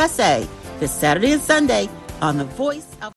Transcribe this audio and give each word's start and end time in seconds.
USA 0.00 0.48
this 0.78 0.90
Saturday 0.92 1.32
and 1.32 1.42
Sunday 1.42 1.86
on 2.22 2.38
the 2.38 2.44
Voice 2.44 2.86
of 3.02 3.12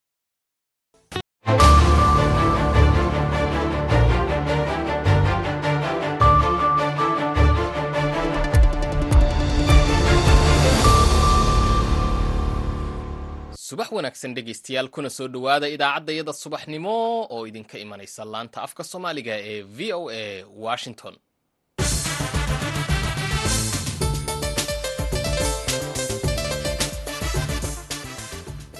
subax 13.67 13.91
wanaagsan 13.91 14.33
dhegaystayaal 14.35 14.89
kuna 14.95 15.09
soo 15.09 15.27
dhowaada 15.33 15.67
idaacaddayada 15.75 16.33
subaxnimo 16.43 16.93
oo 17.35 17.47
idinka 17.49 17.75
imanaysa 17.85 18.21
laanta 18.33 18.59
afka 18.65 18.83
soomaaliga 18.91 19.35
ee 19.51 19.61
v 19.77 19.93
o 19.99 20.09
a 20.19 20.43
washington 20.65 21.15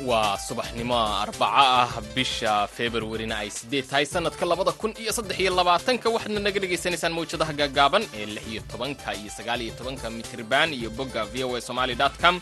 waa 0.10 0.36
subaxnimo 0.48 0.98
arbaco 1.24 1.54
ah 1.54 1.92
bisha 2.16 2.54
februarina 2.78 3.36
ay 3.44 3.50
sideed 3.58 3.86
tahay 3.90 4.06
sanadka 4.14 4.44
labada 4.52 4.72
kun 4.82 4.92
iyo 5.02 5.12
saddex 5.18 5.38
iyo 5.44 5.52
labaatanka. 5.60 6.08
Waxaadna 6.16 6.40
naga 6.46 6.60
dhegaysanaysaan 6.64 7.14
mawjadaha 7.18 7.54
gaagaaban 7.60 8.04
ee 8.20 8.26
lix 8.36 8.46
iyo 8.52 8.62
tobanka 8.72 9.10
iyo 9.20 9.32
sagaal 9.38 9.62
iyo 9.66 9.74
tobanka 9.80 10.06
mitriban 10.18 10.70
iyo 10.80 10.90
bogga 10.98 11.24
v 11.32 11.44
o 11.48 11.56
a 11.56 11.62
somaly 11.62 11.96
com. 12.22 12.36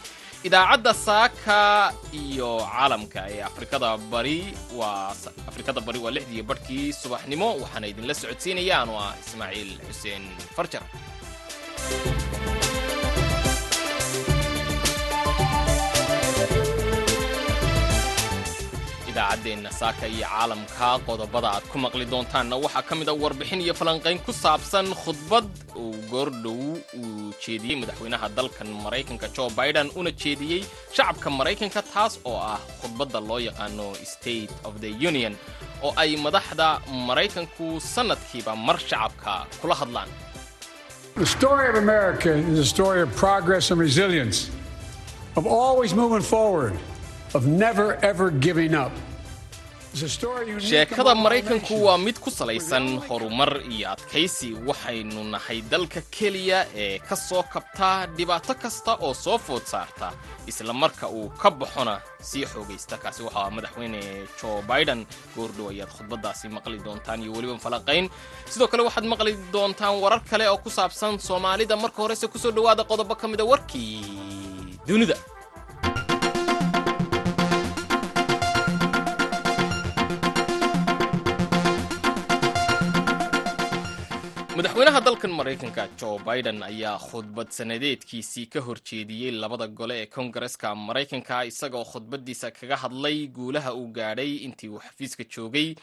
Idaacadda 0.48 0.92
saaka 1.08 1.60
iyo 2.24 2.50
caalamka 2.74 3.22
ee 3.34 3.42
afrikada 3.50 3.90
bari 4.12 4.40
waa 4.80 5.14
afrikada 5.50 5.80
bari 5.88 6.00
waa 6.04 6.14
lixdii 6.18 6.42
barhkii 6.50 6.88
subaxnimo. 7.02 7.48
Waxaana 7.62 7.86
idinla 7.92 8.14
socodsiinaya 8.22 8.76
anu 8.82 8.94
ah 9.06 9.14
ismaaciil 9.22 9.72
xuseen 9.88 10.24
farjar 10.58 10.82
idaacaddeenna 19.42 19.72
saaka 19.72 20.08
iyo 20.08 20.26
caalamka 20.28 21.00
qodobada 21.08 21.48
aad 21.56 21.64
ku 21.72 21.78
maqli 21.80 22.06
doontaanna 22.06 22.56
waxaa 22.64 22.82
ka 22.90 22.96
mid 22.96 23.10
a 23.10 23.14
warbixin 23.14 23.62
iyo 23.62 23.74
falanqayn 23.74 24.20
ku 24.26 24.32
saabsan 24.34 24.94
khudbad 25.04 25.46
uu 25.76 25.96
goordhow 26.12 26.78
uu 26.94 27.34
jeediyey 27.44 27.76
madaxweynaha 27.82 28.30
dalkan 28.38 28.68
maraykanka 28.84 29.28
jo 29.36 29.50
biden 29.50 29.90
una 29.96 30.12
jeediyey 30.12 30.64
shacabka 30.96 31.30
maraykanka 31.30 31.82
taas 31.94 32.20
oo 32.26 32.38
ah 32.38 32.60
khudbadda 32.82 33.20
loo 33.30 33.40
yaqaano 33.40 33.88
state 34.04 34.52
of 34.64 34.74
the 34.82 34.92
union 35.10 35.34
oo 35.84 35.94
ay 35.98 36.16
madaxda 36.18 36.80
maraykanku 37.10 37.80
sannadkiiba 37.94 38.56
mar 38.56 38.78
shacabka 38.90 39.34
kula 39.62 39.76
hadlaan 39.82 40.10
of 47.38 47.44
never 47.46 47.88
ever 48.10 48.28
giving 48.46 48.74
up. 48.84 48.92
Sheekada 49.94 51.16
maraykanku 51.16 51.84
waa 51.86 51.98
mid 51.98 52.16
ku 52.20 52.32
salaysan 52.32 53.00
horumar 53.08 53.60
iyo 53.70 53.92
adkaysi. 53.92 54.56
Waxaynu 54.68 55.24
nahay 55.34 55.62
dalka 55.68 56.02
keliya 56.12 56.66
ee 56.76 57.00
ka 57.00 57.16
soo 57.16 57.44
kabta 57.44 58.08
dhibaato 58.16 58.56
kasta 58.56 58.96
oo 59.04 59.14
soo 59.14 59.38
food 59.38 59.64
saarta 59.68 60.14
isla 60.48 60.74
marka 60.74 61.08
uu 61.12 61.28
ka 61.42 61.52
baxona 61.52 62.00
sii 62.22 62.46
xoogaysta. 62.46 62.98
Kaasi 63.04 63.24
waxaa 63.28 63.50
madaxweyne 63.52 64.00
jo 64.40 64.64
biden. 64.70 65.06
Goordhow 65.36 65.70
ayaad 65.70 65.92
khudbadaasi 65.98 66.48
maqli 66.56 66.80
doontaan 66.86 67.22
iyo 67.24 67.32
weliba 67.36 67.58
falanqayn. 67.60 68.08
Sidoo 68.48 68.68
kale 68.72 68.84
waxaad 68.88 69.06
maqli 69.12 69.36
doontaan 69.52 70.00
warar 70.00 70.22
kale 70.30 70.48
oo 70.50 70.58
ku 70.58 70.70
saabsan 70.70 71.20
soomaalida. 71.20 71.76
Marka 71.76 72.00
horese 72.02 72.28
ku 72.32 72.40
soo 72.40 72.52
dhowaada 72.52 72.84
qodobo 72.88 73.16
ka 73.16 73.28
mida 73.28 73.44
warkii 73.44 74.80
dunida 74.88 75.16
madaxweynaha 84.62 85.02
dalkan 85.06 85.32
maraykanka 85.40 85.84
jo 86.00 86.10
biden 86.28 86.60
ayaa 86.64 86.98
khudbad 87.08 87.50
sanadeedkiisii 87.58 88.46
ka 88.54 88.60
horjeediyey 88.62 89.32
labada 89.32 89.68
gole 89.68 89.96
ee 90.02 90.06
kongareska 90.06 90.76
maraykanka 90.76 91.44
isagoo 91.52 91.84
khudbadiisa 91.92 92.52
kaga 92.52 92.76
hadlay 92.84 93.28
guulaha 93.28 93.74
uu 93.74 93.88
gaadhay 93.98 94.32
intii 94.46 94.70
uu 94.70 94.80
xafiiska 94.86 95.24
joogay 95.36 95.76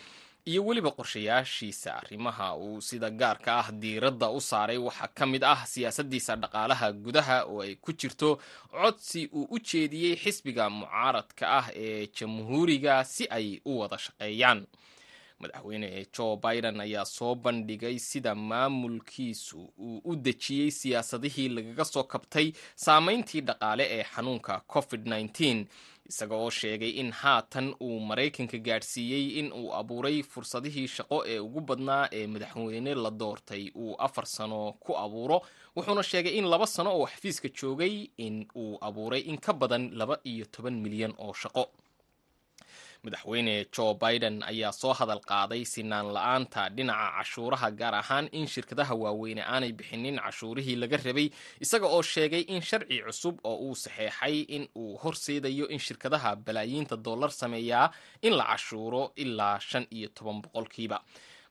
iyo 0.46 0.64
weliba 0.66 0.90
qorshayaashiisa. 0.90 1.94
Arrimaha 1.96 2.54
uu 2.56 2.80
sida 2.80 3.10
gaarka 3.10 3.58
ah 3.58 3.72
diiradda 3.72 4.30
u 4.30 4.40
saaray 4.40 4.78
waxaa 4.78 5.08
ka 5.14 5.26
mid 5.26 5.42
ah 5.44 5.66
siyaasaddiisa 5.66 6.36
dhaqaalaha 6.36 6.92
gudaha 6.92 7.44
oo 7.50 7.60
ay 7.62 7.74
ku 7.74 7.92
jirto 7.92 8.38
codsi 8.70 9.26
uu 9.32 9.46
u 9.50 9.58
jeediyey 9.58 10.16
xisbiga 10.16 10.70
mucaaradka 10.70 11.44
ah 11.58 11.66
ee 11.74 12.06
jamhuuriga 12.16 13.04
si 13.04 13.26
ay 13.30 13.60
u 13.64 13.78
wada 13.80 13.98
shaqeeyaan 13.98 14.66
madaxweyne 15.40 16.06
jo 16.16 16.26
biden 16.36 16.80
ayaa 16.80 17.04
soo 17.04 17.34
bandhigay 17.34 17.98
sida 17.98 18.34
maamulkiisu 18.34 19.60
uu 19.78 20.00
u 20.04 20.16
dejiyey 20.16 20.70
siyaasadihii 20.70 21.48
lagaga 21.48 21.84
soo 21.84 22.02
kabtay 22.04 22.52
saameyntii 22.76 23.40
dhaqaale 23.40 23.84
ee 23.96 24.04
xanuunka 24.14 24.60
covid 24.72 25.02
-19 25.06 25.64
isaga 26.10 26.34
oo 26.36 26.50
sheegay 26.50 26.90
in 26.90 27.10
haatan 27.12 27.74
uu 27.80 28.00
maraykanka 28.00 28.58
gaadhsiiyey 28.58 29.24
in 29.40 29.52
uu 29.52 29.72
abuuray 29.80 30.22
fursadihii 30.22 30.88
shaqo 30.96 31.18
ee 31.32 31.38
ugu 31.38 31.60
badnaa 31.60 32.08
ee 32.18 32.26
madaxweyne 32.26 32.94
la 32.94 33.10
doortay 33.10 33.70
uu 33.74 33.94
afar 33.98 34.26
sano 34.26 34.72
ku 34.80 34.96
abuuro 35.04 35.42
wuxuuna 35.76 36.02
sheegay 36.02 36.34
in 36.38 36.46
laba 36.52 36.66
sano 36.66 36.90
oo 36.98 37.06
xafiiska 37.06 37.48
joogay 37.60 37.94
in 38.16 38.46
uu 38.56 38.78
abuuray 38.80 39.20
in 39.20 39.38
ka 39.38 39.52
badan 39.52 39.90
laba 40.00 40.18
iyo 40.24 40.44
toban 40.54 40.74
milyan 40.84 41.14
oo 41.18 41.32
shaqo 41.42 41.64
madaxweyne 43.04 43.54
jo 43.76 43.86
biden 44.02 44.36
ayaa 44.50 44.72
soo 44.80 44.92
hadal 45.00 45.20
qaaday 45.30 45.62
sinaan 45.72 46.06
la'aanta 46.16 46.62
dhinaca 46.76 47.10
cashuuraha 47.18 47.68
gaar 47.80 47.94
ahaan 48.02 48.26
in 48.38 48.46
shirkadaha 48.54 48.94
waaweyne 49.02 49.42
aanay 49.52 49.72
bixinin 49.78 50.16
cashuurihii 50.24 50.76
laga 50.82 50.96
rabay 51.06 51.28
isaga 51.64 51.86
oo 51.96 52.02
sheegay 52.12 52.40
in 52.54 52.60
sharci 52.70 52.96
cusub 53.06 53.36
oo 53.50 53.56
uu 53.66 53.74
saxeexay 53.84 54.36
in 54.56 54.64
uu 54.82 54.96
horseedayo 55.02 55.66
in 55.74 55.78
shirkadaha 55.86 56.30
balaayiinta 56.46 56.96
dollar 57.06 57.30
sameeyaa 57.40 57.86
in 58.26 58.32
la 58.40 58.44
cashuuro 58.52 59.02
ilaa 59.24 59.58
shan 59.68 59.86
iyo 59.96 60.08
toban 60.16 60.38
boqolkiiba 60.42 60.98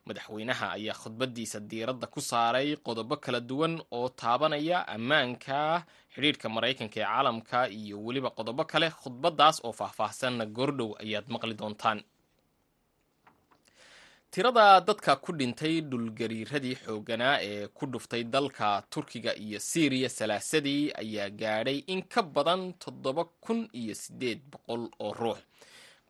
madaxweynaha 0.08 0.66
ayaa 0.78 0.96
khudbadiisa 1.02 1.58
diiradda 1.70 2.06
ku 2.14 2.20
saaray 2.30 2.68
qodobo 2.86 3.16
kala 3.24 3.40
duwan 3.50 3.74
oo 3.98 4.08
taabanaya 4.20 4.78
ammaanka 4.94 5.58
xidhiidhka 6.14 6.46
maraykanka 6.56 6.96
ee 7.00 7.04
caalamka 7.08 7.58
iyo 7.80 7.96
weliba 8.06 8.30
qodobo 8.38 8.62
kale 8.72 8.88
khudbadaas 9.00 9.56
oo 9.66 9.72
faahfaahsanna 9.80 10.44
goordhow 10.56 10.90
ayaad 11.02 11.26
maqli 11.34 11.54
doontaan. 11.60 12.00
Tirada 14.30 14.80
dadka 14.86 15.16
ku 15.24 15.32
dhintay 15.38 15.74
dhulgariiradii 15.90 16.76
xooganaa 16.84 17.36
ee 17.50 17.66
ku 17.76 17.84
dhuftay 17.92 18.22
dalka 18.34 18.68
turkiga 18.92 19.32
iyo 19.44 19.58
siiriya 19.70 20.08
salaasadii 20.18 20.92
ayaa 21.02 21.30
gaadhay 21.40 21.78
in 21.92 22.02
ka 22.12 22.22
badan 22.22 22.62
toddoba 22.82 23.24
kun 23.44 23.60
iyo 23.72 23.94
siddeed 24.02 24.40
boqol 24.52 24.82
oo 25.04 25.12
ruux 25.20 25.38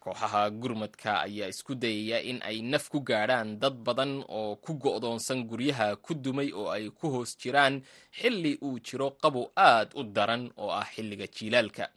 kooxaha 0.02 0.42
gurmadka 0.50 1.12
ayaa 1.26 1.48
isku 1.52 1.74
dayaya 1.74 2.18
in 2.30 2.38
ay 2.42 2.62
naf 2.62 2.88
ku 2.92 3.00
gaadhaan 3.00 3.58
dad 3.62 3.74
badan 3.86 4.12
oo 4.28 4.56
ku 4.64 4.72
go'doonsan 4.82 5.44
guryaha 5.50 5.96
ku 5.96 6.14
dumay 6.14 6.50
oo 6.52 6.68
ay 6.70 6.90
ku 6.90 7.06
hoos 7.14 7.36
jiraan 7.40 7.82
xilli 8.18 8.52
uu 8.62 8.78
jiro 8.86 9.10
qabow 9.22 9.46
aad 9.56 9.88
u 9.98 10.02
daran 10.04 10.50
oo 10.56 10.70
ah 10.70 10.86
xilliga 10.94 11.26
jiilaalka. 11.26 11.88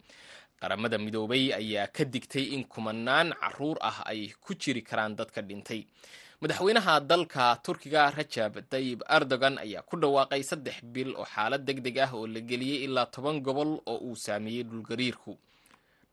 Qaramada 0.61 0.97
midoobay 0.97 1.53
ayaa 1.53 1.87
ka 1.95 2.03
digtay 2.05 2.45
in 2.55 2.63
kumanaan 2.69 3.33
carruur 3.41 3.77
ah 3.81 3.97
ay 4.05 4.29
ku 4.43 4.53
jiri 4.53 4.81
karaan 4.81 5.15
dadka 5.15 5.41
dhintay. 5.41 5.81
Madaxweynaha 6.41 6.99
dalka 7.05 7.55
turkiga 7.65 8.09
rajab 8.17 8.53
tayib 8.69 9.01
erdogan 9.09 9.57
ayaa 9.61 9.81
ku 9.85 9.95
dhawaaqay 10.01 10.41
saddex 10.43 10.77
bil 10.93 11.13
oo 11.17 11.25
xaalad 11.25 11.61
deg 11.65 11.81
deg 11.85 11.97
ah 12.05 12.11
oo 12.17 12.25
la 12.27 12.39
geliyey 12.41 12.85
ilaa 12.85 13.05
toban 13.13 13.41
gobol 13.45 13.77
oo 13.85 13.97
uu 14.09 14.15
saameeyey 14.15 14.63
dhulgariirku 14.69 15.37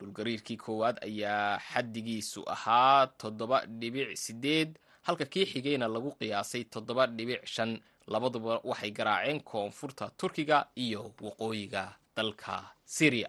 dhulgariirkii 0.01 0.57
koowaad 0.65 0.97
ayaa 1.09 1.59
xaddigiisu 1.71 2.41
ahaa 2.55 3.07
toddoba 3.21 3.59
dhibic 3.81 4.17
sideed 4.25 4.71
halka 5.07 5.25
kii 5.33 5.47
xigayna 5.53 5.87
lagu 5.95 6.11
qiyaasay 6.19 6.65
toddoba 6.75 7.07
dhibic 7.07 7.43
shan. 7.55 7.73
Labaduba 8.13 8.53
waxay 8.71 8.91
garaaceen 8.99 9.41
koonfurta 9.51 10.05
turkiga 10.21 10.59
iyo 10.85 11.03
waqooyiga 11.25 11.83
dalka 12.17 12.55
syriya 12.97 13.29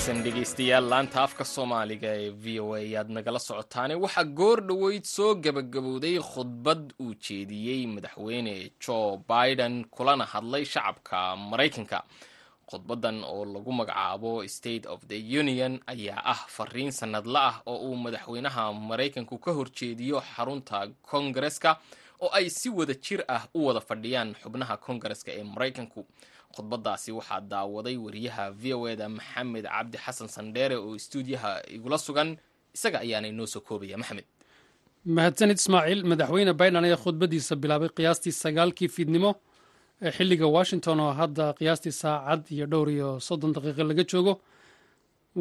wanaagsan 0.00 0.22
dhegaystayaal 0.24 0.84
laanta 0.90 1.22
afka 1.26 1.44
soomaaliga 1.44 2.08
ee 2.22 2.30
v 2.30 2.60
o 2.60 2.74
a 2.74 2.78
ayaad 2.78 3.08
nagala 3.10 3.38
socotaane. 3.38 3.94
Waxaa 3.94 4.24
goor 4.24 4.60
dhoweyd 4.68 5.04
soo 5.04 5.34
gebagabowday 5.34 6.18
khudbad 6.18 6.92
uu 7.00 7.14
jeediyey 7.14 7.86
madaxweyne 7.86 8.72
jo 8.86 9.22
biden 9.28 9.84
kulana 9.84 10.24
hadlay 10.24 10.64
shacabka 10.64 11.36
maraykanka. 11.36 12.02
Khudbadan 12.70 13.24
oo 13.24 13.44
lagu 13.44 13.72
magacaabo 13.72 14.48
state 14.48 14.86
of 14.86 15.00
the 15.06 15.18
union 15.40 15.80
ayaa 15.86 16.22
ah 16.24 16.40
fariin 16.48 16.90
sannadla 16.92 17.40
ah 17.48 17.62
oo 17.66 17.76
uu 17.90 17.96
madaxweynaha 17.96 18.72
maraykanku 18.72 19.38
ka 19.38 19.52
horjeediyo 19.52 20.22
xarunta 20.36 20.88
kongareska 21.02 21.76
oo 22.20 22.30
ay 22.32 22.48
si 22.50 22.68
wada 22.68 22.94
jir 22.94 23.24
ah 23.28 23.44
u 23.54 23.66
wada 23.66 23.80
fadhiyaan 23.80 24.34
xubnaha 24.42 24.76
kongareska 24.76 25.30
ee 25.32 25.44
maraykanku 25.44 26.06
khudbadaasi 26.56 27.10
waxaa 27.18 27.40
daawaday 27.52 27.96
wariyaha 28.04 28.44
v 28.60 28.74
o 28.74 28.88
eda 28.92 29.08
maxamed 29.08 29.64
cabdi 29.74 29.98
xasan 30.04 30.28
sandheere 30.36 30.76
oo 30.76 30.94
istuudiyaha 31.00 31.50
igula 31.76 31.98
sugan. 31.98 32.30
Isaga 32.76 32.98
ayaana 33.04 33.26
inoo 33.32 33.46
soo 33.46 33.60
koobaya 33.68 33.96
maxamed. 34.02 34.24
Mahadsanid 35.16 35.58
ismaaciil 35.62 36.02
madaxweyne 36.10 36.52
biden 36.60 36.84
ayaa 36.84 37.00
khudbadiisa 37.04 37.54
bilaabay 37.62 37.88
qiyaastii 37.96 38.32
sagaalkii 38.42 38.88
fiidnimo 38.96 39.30
ee 40.02 40.10
xilliga 40.16 40.46
washington 40.56 41.00
oo 41.00 41.12
hadda 41.20 41.44
qiyaastii 41.58 41.92
saacad 42.02 42.42
iyo 42.54 42.66
dhowr 42.72 42.88
iyo 42.96 43.08
soddon 43.26 43.52
daqiiqo 43.56 43.82
laga 43.90 44.04
joogo. 44.10 44.34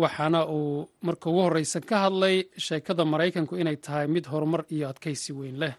Waxaana 0.02 0.40
uu 0.56 0.90
marka 1.02 1.30
ugu 1.30 1.42
horreysa 1.46 1.80
ka 1.90 1.96
hadlay 2.06 2.36
sheekada 2.66 3.04
maraykanku 3.14 3.54
inay 3.62 3.78
tahay 3.86 4.08
mid 4.16 4.26
horumar 4.32 4.62
iyo 4.76 4.86
adkaysi 4.92 5.32
weyn 5.40 5.58
leh 5.62 5.74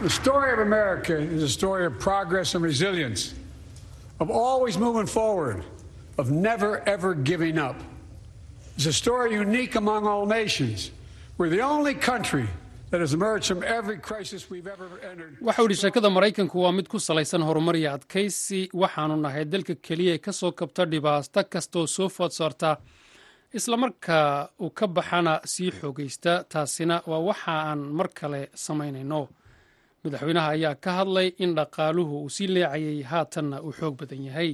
The 0.00 0.08
story 0.10 0.50
of 0.52 0.60
America 0.60 1.14
is 1.36 1.42
a 1.42 1.48
story 1.48 1.84
of 1.84 1.98
progress 1.98 2.54
and 2.54 2.62
resilience, 2.64 3.34
of 4.22 4.30
always 4.30 4.78
moving 4.78 5.06
forward, 5.06 5.62
of 6.18 6.30
never 6.30 6.70
ever 6.94 7.14
giving 7.14 7.58
up. 7.58 7.76
It's 8.76 8.86
a 8.86 8.92
story 8.92 9.34
unique 9.34 9.74
among 9.74 10.06
all 10.06 10.24
nations. 10.26 10.90
We're 11.38 11.50
the 11.50 11.60
only 11.74 11.94
country 11.94 12.46
waxa 12.92 13.16
uu 15.62 15.68
yidhi 15.68 15.76
sheekada 15.82 16.08
maraykanku 16.16 16.56
waa 16.64 16.72
mid 16.78 16.88
ku 16.92 16.98
salaysan 16.98 17.42
horumar 17.48 17.76
iyo 17.80 17.90
adkaysi 17.96 18.60
waxaanu 18.82 19.16
nahay 19.24 19.44
dalka 19.52 19.74
keliya 19.86 20.14
ee 20.14 20.18
ka 20.26 20.32
soo 20.32 20.50
kabta 20.60 20.82
dhibaato 20.92 21.42
kastaoo 21.52 21.86
soo 21.96 22.08
food 22.16 22.32
saarta 22.38 22.70
islamarka 23.58 24.18
uu 24.64 24.70
ka 24.80 24.86
baxana 24.96 25.34
sii 25.52 25.70
xoogaysta 25.80 26.32
taasina 26.52 26.96
waa 27.10 27.20
waxa 27.28 27.52
aan 27.70 27.78
mar 27.98 28.08
kale 28.20 28.40
samaynayno 28.64 29.20
madaxweynaha 30.04 30.48
ayaa 30.56 30.74
ka 30.84 30.90
hadlay 30.98 31.28
in 31.44 31.50
dhaqaaluhu 31.58 32.14
uu 32.24 32.30
sii 32.36 32.48
leecayay 32.54 33.02
haatanna 33.10 33.56
uu 33.66 33.72
xoog 33.78 33.94
badan 34.00 34.22
yahay. 34.28 34.50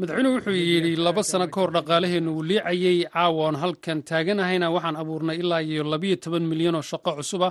Madaxweynuhu 0.00 0.34
wuxuu 0.36 0.56
yidhi 0.72 0.96
laba 1.06 1.22
sano 1.30 1.46
ka 1.54 1.58
hor 1.60 1.70
dhaqaalaheennu 1.76 2.30
uu 2.36 2.42
liicayay 2.50 2.98
caawa 3.14 3.40
oon 3.46 3.56
halkan 3.62 3.98
taaganahayna 4.08 4.66
waxaan 4.74 4.96
abuurnay 5.02 5.36
ilaa 5.42 5.60
iyo 5.70 5.82
labiyo 5.92 6.16
toban 6.24 6.44
milyan 6.50 6.74
oo 6.78 6.84
shaqo 6.90 7.10
cusuba 7.18 7.48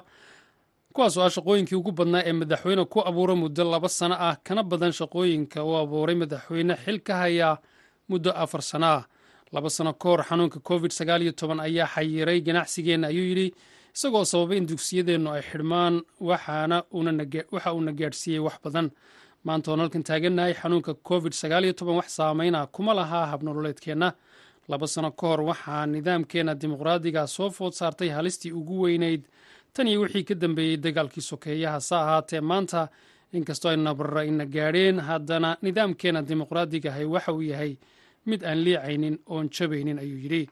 kuwaasoo 0.97 1.21
ah 1.23 1.29
shaqooyinkii 1.29 1.75
ugu 1.77 1.91
badnaa 1.91 2.23
ee 2.25 2.33
madaxweyne 2.33 2.85
ku 2.85 2.99
abuura 3.09 3.35
muddo 3.35 3.63
laba 3.63 3.89
sano 3.89 4.15
ah 4.19 4.35
kana 4.43 4.63
badan 4.63 4.91
shaqooyinka 4.91 5.63
uu 5.63 5.75
abuuray 5.77 6.15
madaxweyne 6.15 6.73
xil 6.83 6.99
ka 7.07 7.13
haya 7.21 7.57
muddo 8.09 8.31
afar 8.43 8.61
sano 8.61 8.85
ah. 8.87 9.03
Laba 9.53 9.69
sano 9.69 9.93
ka 9.93 10.09
hor 10.09 10.21
xanuunka 10.23 10.59
covid 10.59 10.91
sagaal 10.91 11.21
iyo 11.21 11.31
toban 11.31 11.59
ayaa 11.59 11.85
xayiray 11.87 12.41
ganacsigeenna 12.41 13.07
ayuu 13.07 13.25
yidhi 13.29 13.53
isagoo 13.95 14.25
sababay 14.25 14.57
in 14.57 14.65
dugsiyadeennu 14.67 15.29
ay 15.31 15.41
xidhmaan 15.41 16.01
waxaana 16.19 16.83
waxa 17.51 17.73
uuna 17.73 17.91
gaadhsiiyey 17.93 18.39
wax 18.41 18.57
badan. 18.63 18.89
Maanta 19.45 19.71
oon 19.71 19.79
halkan 19.79 20.03
taagannahay 20.03 20.53
xanuunka 20.53 20.93
covid 21.09 21.33
sagaal 21.33 21.63
iyo 21.63 21.73
toban 21.73 21.95
wax 22.01 22.09
saameyna 22.17 22.67
kuma 22.67 22.93
lahaa 22.93 23.25
habnololeedkeenna 23.31 24.13
laba 24.67 24.87
sano 24.87 25.11
ka 25.11 25.27
hor 25.27 25.41
waxaa 25.41 25.85
nidaamkeenna 25.85 26.55
dimuqraadiga 26.55 27.27
soo 27.27 27.49
food 27.49 27.73
saartay 27.73 28.09
halistii 28.09 28.51
ugu 28.51 28.81
weynayd 28.81 29.21
tan 29.77 29.87
iyo 29.91 29.99
wixii 30.03 30.23
ka 30.29 30.35
dambeeyey 30.43 30.77
dagaalkii 30.85 31.21
sokeeyaha 31.31 31.79
sa 31.89 31.95
ahaatee 32.03 32.41
maanta 32.51 32.81
inkastoo 33.37 33.69
ay 33.71 33.77
nabarra 33.77 34.21
ina 34.29 34.45
gaadheen 34.55 34.99
haddana 35.07 35.49
nidaamkeenna 35.65 36.21
dimuqraadigahay 36.29 37.05
waxa 37.15 37.31
uu 37.37 37.41
yahay 37.51 37.71
mid 38.29 38.41
aan 38.49 38.59
liicaynin 38.65 39.15
oon 39.33 39.45
jabaynin 39.55 39.99
ayuu 40.03 40.19
yidhi. 40.23 40.43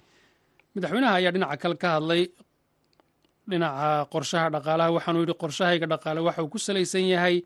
Madaxweynaha 0.75 1.15
ayaa 1.19 1.31
dhinaca 1.35 1.57
kale 1.63 1.75
ka 1.83 1.87
hadlay 1.95 2.23
dhinaca 3.49 3.89
qorshaha 4.13 4.47
dhaqaalaha. 4.55 4.89
Waxaanuu 4.95 5.21
yidhi 5.23 5.35
qorshahayga 5.43 5.87
dhaqaale 5.91 6.21
waxa 6.27 6.41
uu 6.43 6.49
ku 6.53 6.59
salaysan 6.59 7.05
yahay 7.13 7.37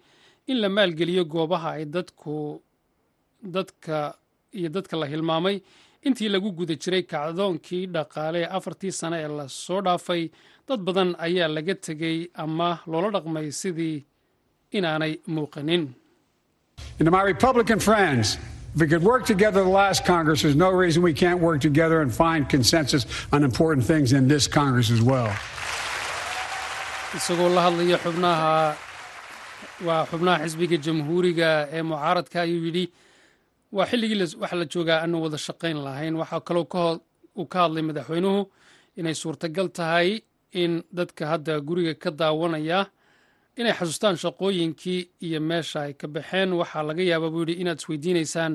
in 0.52 0.58
la 0.62 0.70
maalgeliyo 0.70 1.24
goobaha 1.34 1.70
ay 1.78 1.86
dadku 1.86 2.62
dadka 3.56 3.98
iyo 4.54 4.70
dadka 4.76 4.96
la 5.02 5.06
hilmaamay 5.12 5.56
intii 6.08 6.30
lagu 6.36 6.50
guda 6.60 6.76
jiray 6.84 7.04
kacdoonkii 7.14 7.84
dhaqaale 7.96 8.40
ee 8.44 8.50
afartii 8.58 8.92
sane 9.02 9.18
ee 9.24 9.28
la 9.40 9.46
soo 9.48 9.82
dhaafay 9.88 10.24
dad 10.70 10.80
badan 10.88 11.10
ayaa 11.28 11.48
laga 11.58 11.76
tegey 11.88 12.18
ama 12.44 12.70
loola 12.92 13.10
dhaqmay 13.16 13.48
sidii 13.62 13.96
inaanay 14.78 15.14
muuqanin 15.36 15.84
And 17.00 17.06
to 17.08 17.12
my 17.12 17.24
Republican 17.24 17.80
friends, 17.80 18.38
if 18.74 18.80
we 18.82 18.88
could 18.92 19.04
work 19.04 19.24
together 19.26 19.62
the 19.70 19.70
last 19.82 20.06
Congress, 20.06 20.42
there's 20.44 20.56
no 20.68 20.70
reason 20.84 21.04
we 21.04 21.14
can't 21.24 21.42
work 21.48 21.60
together 21.70 21.98
and 22.04 22.10
find 22.24 22.42
consensus 22.56 23.04
on 23.34 23.40
important 23.44 23.86
things 23.92 24.14
in 24.20 24.24
this 24.34 24.46
Congress 24.60 24.90
as 24.98 25.02
well. 25.12 25.30
isagoo 27.18 27.50
la 27.56 27.62
hadlaya 27.68 27.98
xubnaha 28.06 28.52
waa 29.88 30.04
xubnaha 30.12 30.38
xisbiga 30.46 30.78
jamhuuriga 30.88 31.50
ee 31.78 31.82
mucaaradka 31.92 32.38
ayuu 32.46 32.62
yidhi 32.68 32.84
waa 33.76 33.86
xilligii 33.90 34.20
waxa 34.42 34.56
la 34.60 34.66
joogaa 34.74 35.00
aanu 35.04 35.18
wada 35.24 35.38
shaqayn 35.38 35.78
lahayn. 35.86 36.16
Waxaa 36.22 36.42
kaloo 36.48 37.00
uu 37.40 37.46
ka 37.52 37.58
hadlay 37.64 37.84
madaxweynuhu 37.90 38.40
inay 39.00 39.14
suurtagal 39.22 39.68
tahay 39.78 40.10
in 40.62 40.84
dadka 40.98 41.24
hadda 41.32 41.54
guriga 41.68 41.94
ka 42.04 42.10
daawanaya 42.12 42.80
inay 43.60 43.74
xasuustaan 43.80 44.18
shaqooyinkii 44.24 45.02
iyo 45.26 45.40
meesha 45.50 45.80
ay 45.86 45.94
ka 45.94 46.08
baxeen. 46.08 46.50
Waxaa 46.60 46.84
laga 46.90 47.04
yaabaa 47.12 47.30
buu 47.34 47.44
yidhi 47.46 47.62
inaad 47.62 47.80
isweydiinaysaan 47.82 48.54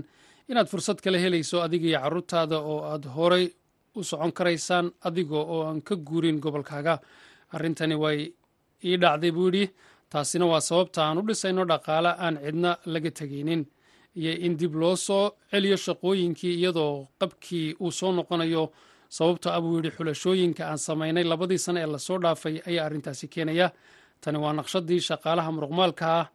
inaad 0.50 0.66
fursad 0.72 0.98
kala 1.04 1.18
helayso 1.18 1.62
adiga 1.66 1.86
iyo 1.88 1.98
carruurtaada 2.02 2.56
oo 2.58 2.78
aad 2.92 3.04
horay 3.16 3.46
u 3.98 4.04
socon 4.04 4.32
karaysaan 4.32 4.86
adiga 5.06 5.36
oo 5.54 5.62
aan 5.68 5.80
ka 5.86 5.94
guurin 5.96 6.40
gobolkaaga. 6.42 6.94
Arrintani 7.54 7.94
way 7.94 8.18
ii 8.84 8.96
dhacday 9.02 9.30
buu 9.36 9.46
yidhi. 9.48 9.64
Taasina 10.10 10.46
waa 10.46 10.60
sababta 10.60 11.00
aan 11.06 11.18
u 11.18 11.22
dhisayno 11.28 11.62
dhaqaale 11.70 12.10
aan 12.24 12.34
cidna 12.44 12.70
laga 12.92 13.10
tegaynin 13.18 13.62
iyo 14.16 14.32
in 14.46 14.56
dib 14.56 14.74
loo 14.74 14.96
soo 14.96 15.30
celiyo 15.50 15.76
shaqooyinkii 15.76 16.54
iyadoo 16.60 17.06
qabkii 17.20 17.74
uu 17.80 17.90
soo 17.92 18.12
noqonayo. 18.12 18.64
Sababto 19.08 19.50
ah 19.50 19.60
buu 19.62 19.76
yidhi 19.78 19.90
xulashooyinka 19.96 20.62
aan 20.70 20.78
samaynay 20.78 21.24
labadii 21.24 21.58
sane 21.58 21.80
ee 21.82 21.86
la 21.86 21.98
soo 21.98 22.18
dhaafay 22.18 22.56
ayaa 22.66 22.86
arrintaasi 22.86 23.28
keenaya. 23.28 23.70
Tani 24.20 24.38
waa 24.38 24.52
naqshadii 24.58 25.00
shaqaalaha 25.08 25.50
muruqmaalka 25.52 26.04
ah. 26.20 26.26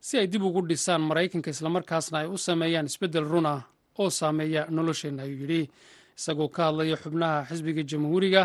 Si 0.00 0.18
ay 0.18 0.26
dib 0.26 0.42
ugu 0.42 0.60
dhisaan 0.68 1.00
maraykanka 1.08 1.50
islamarkaasna 1.50 2.18
ay 2.18 2.26
u 2.26 2.38
sameeyaan 2.38 2.86
isbeddel 2.86 3.24
run 3.32 3.46
ah 3.46 3.60
oo 3.98 4.10
saameeya 4.10 4.66
nolosheenna 4.70 5.22
ayuu 5.22 5.40
yidhi. 5.42 5.62
Isagoo 6.18 6.48
ka 6.48 6.62
hadlaya 6.68 6.96
xubnaha 7.02 7.46
xisbiga 7.48 7.82
jamhuuriga 7.90 8.42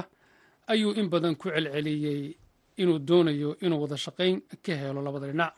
ayuu 0.67 0.91
in 0.99 1.09
badan 1.09 1.35
ku 1.35 1.49
celceliyey 1.49 2.37
inuu 2.77 2.99
doonayo 3.07 3.49
inuu 3.61 3.81
wada 3.83 3.97
shaqayn 3.97 4.41
ka 4.65 4.73
helo 4.81 5.01
labada 5.01 5.27
dhinac 5.27 5.53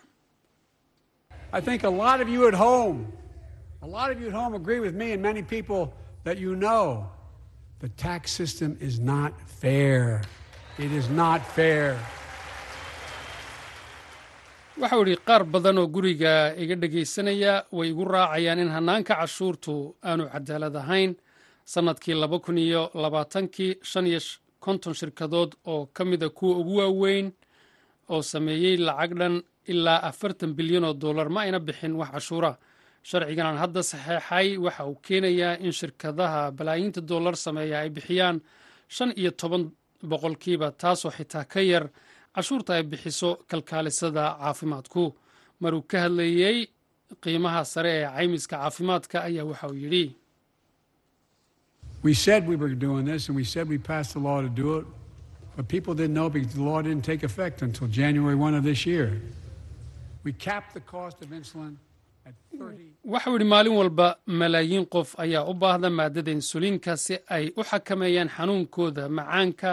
I 1.57 1.61
think 1.67 1.79
a 1.83 1.89
lot 2.03 2.17
of 2.23 2.27
you 2.33 2.41
at 2.51 2.53
home, 2.67 2.97
a 3.81 3.87
lot 3.97 4.07
of 4.11 4.17
you 4.21 4.27
at 4.31 4.33
home 4.41 4.53
agree 4.61 4.79
with 4.85 4.93
me 5.01 5.07
and 5.13 5.21
many 5.29 5.41
people 5.55 5.81
that 6.25 6.37
you 6.37 6.51
know 6.65 6.85
the 7.83 7.89
tax 8.05 8.21
system 8.39 8.71
is 8.87 8.95
not 8.99 9.31
fair. 9.63 10.21
It 10.85 10.91
is 10.99 11.07
not 11.21 11.39
fair. 11.57 11.89
waxau 14.83 14.99
idhi 15.07 15.15
qaar 15.27 15.43
badan 15.53 15.77
oo 15.81 15.87
guriga 15.95 16.33
iga 16.63 16.75
dhegaysanaya 16.81 17.53
way 17.77 17.87
igu 17.91 18.03
raacayaan 18.15 18.59
in 18.63 18.69
hannaanka 18.75 19.13
cashuurtu 19.19 19.75
aanu 20.09 20.23
cadaalad 20.33 20.75
ahayn 20.81 21.11
sannadkii 21.73 22.15
laba 22.23 22.37
kun 22.45 22.57
iyo 22.65 22.81
labaatankii 23.03 23.71
shan 23.91 24.05
iyo 24.11 24.19
konton 24.65 24.93
shirkadood 24.99 25.51
oo 25.73 25.85
ka 25.95 26.03
mida 26.09 26.27
kuwa 26.37 26.57
ugu 26.61 26.75
waaweyn 26.81 27.27
oo 28.13 28.21
sameeyey 28.31 28.75
lacag 28.87 29.11
dhan 29.19 29.35
ilaa 29.71 29.99
afartan 30.09 30.51
bilyan 30.57 30.83
oo 30.89 30.93
dollar 30.93 31.29
ma 31.29 31.39
ayna 31.41 31.59
bixin 31.59 31.93
wax 31.99 32.09
cashuura. 32.15 32.51
Sharcigan 33.09 33.45
aan 33.47 33.57
hadda 33.63 33.81
saxeexay 33.91 34.47
waxa 34.65 34.83
uu 34.89 34.95
keenayaa 35.05 35.53
in 35.65 35.71
shirkadaha 35.79 36.41
balaayiinta 36.57 37.01
dollar 37.11 37.35
sameeya 37.45 37.77
ay 37.79 37.89
bixiyaan 37.95 38.37
shan 38.95 39.11
iyo 39.21 39.31
toban 39.31 39.63
boqolkiiba 40.09 40.67
taasoo 40.81 41.11
xitaa 41.17 41.43
ka 41.53 41.61
yar 41.71 41.85
cashuurta 42.35 42.71
ay 42.77 42.83
bixiso 42.91 43.29
kalkaalisada 43.49 44.23
caafimaadku. 44.41 45.03
Maruu 45.61 45.81
ka 45.91 45.97
hadlayey 46.05 46.57
qiimaha 47.23 47.61
sare 47.73 47.91
ee 48.01 48.07
caymiska 48.15 48.55
caafimaadka 48.61 49.17
ayaa 49.27 49.45
waxa 49.49 49.67
uu 49.71 49.77
yidhi 49.83 50.05
waxau 63.13 63.33
yidhi 63.33 63.45
maalin 63.53 63.73
walba 63.79 64.07
malaayiin 64.27 64.85
qof 64.93 65.09
ayaa 65.23 65.45
u 65.51 65.53
baahda 65.53 65.89
maadada 65.89 66.31
insuliinka 66.31 66.97
si 66.97 67.15
ay 67.35 67.45
u 67.59 67.61
xakameeyaan 67.69 68.29
xanuunkooda 68.35 69.09
macaanka 69.09 69.71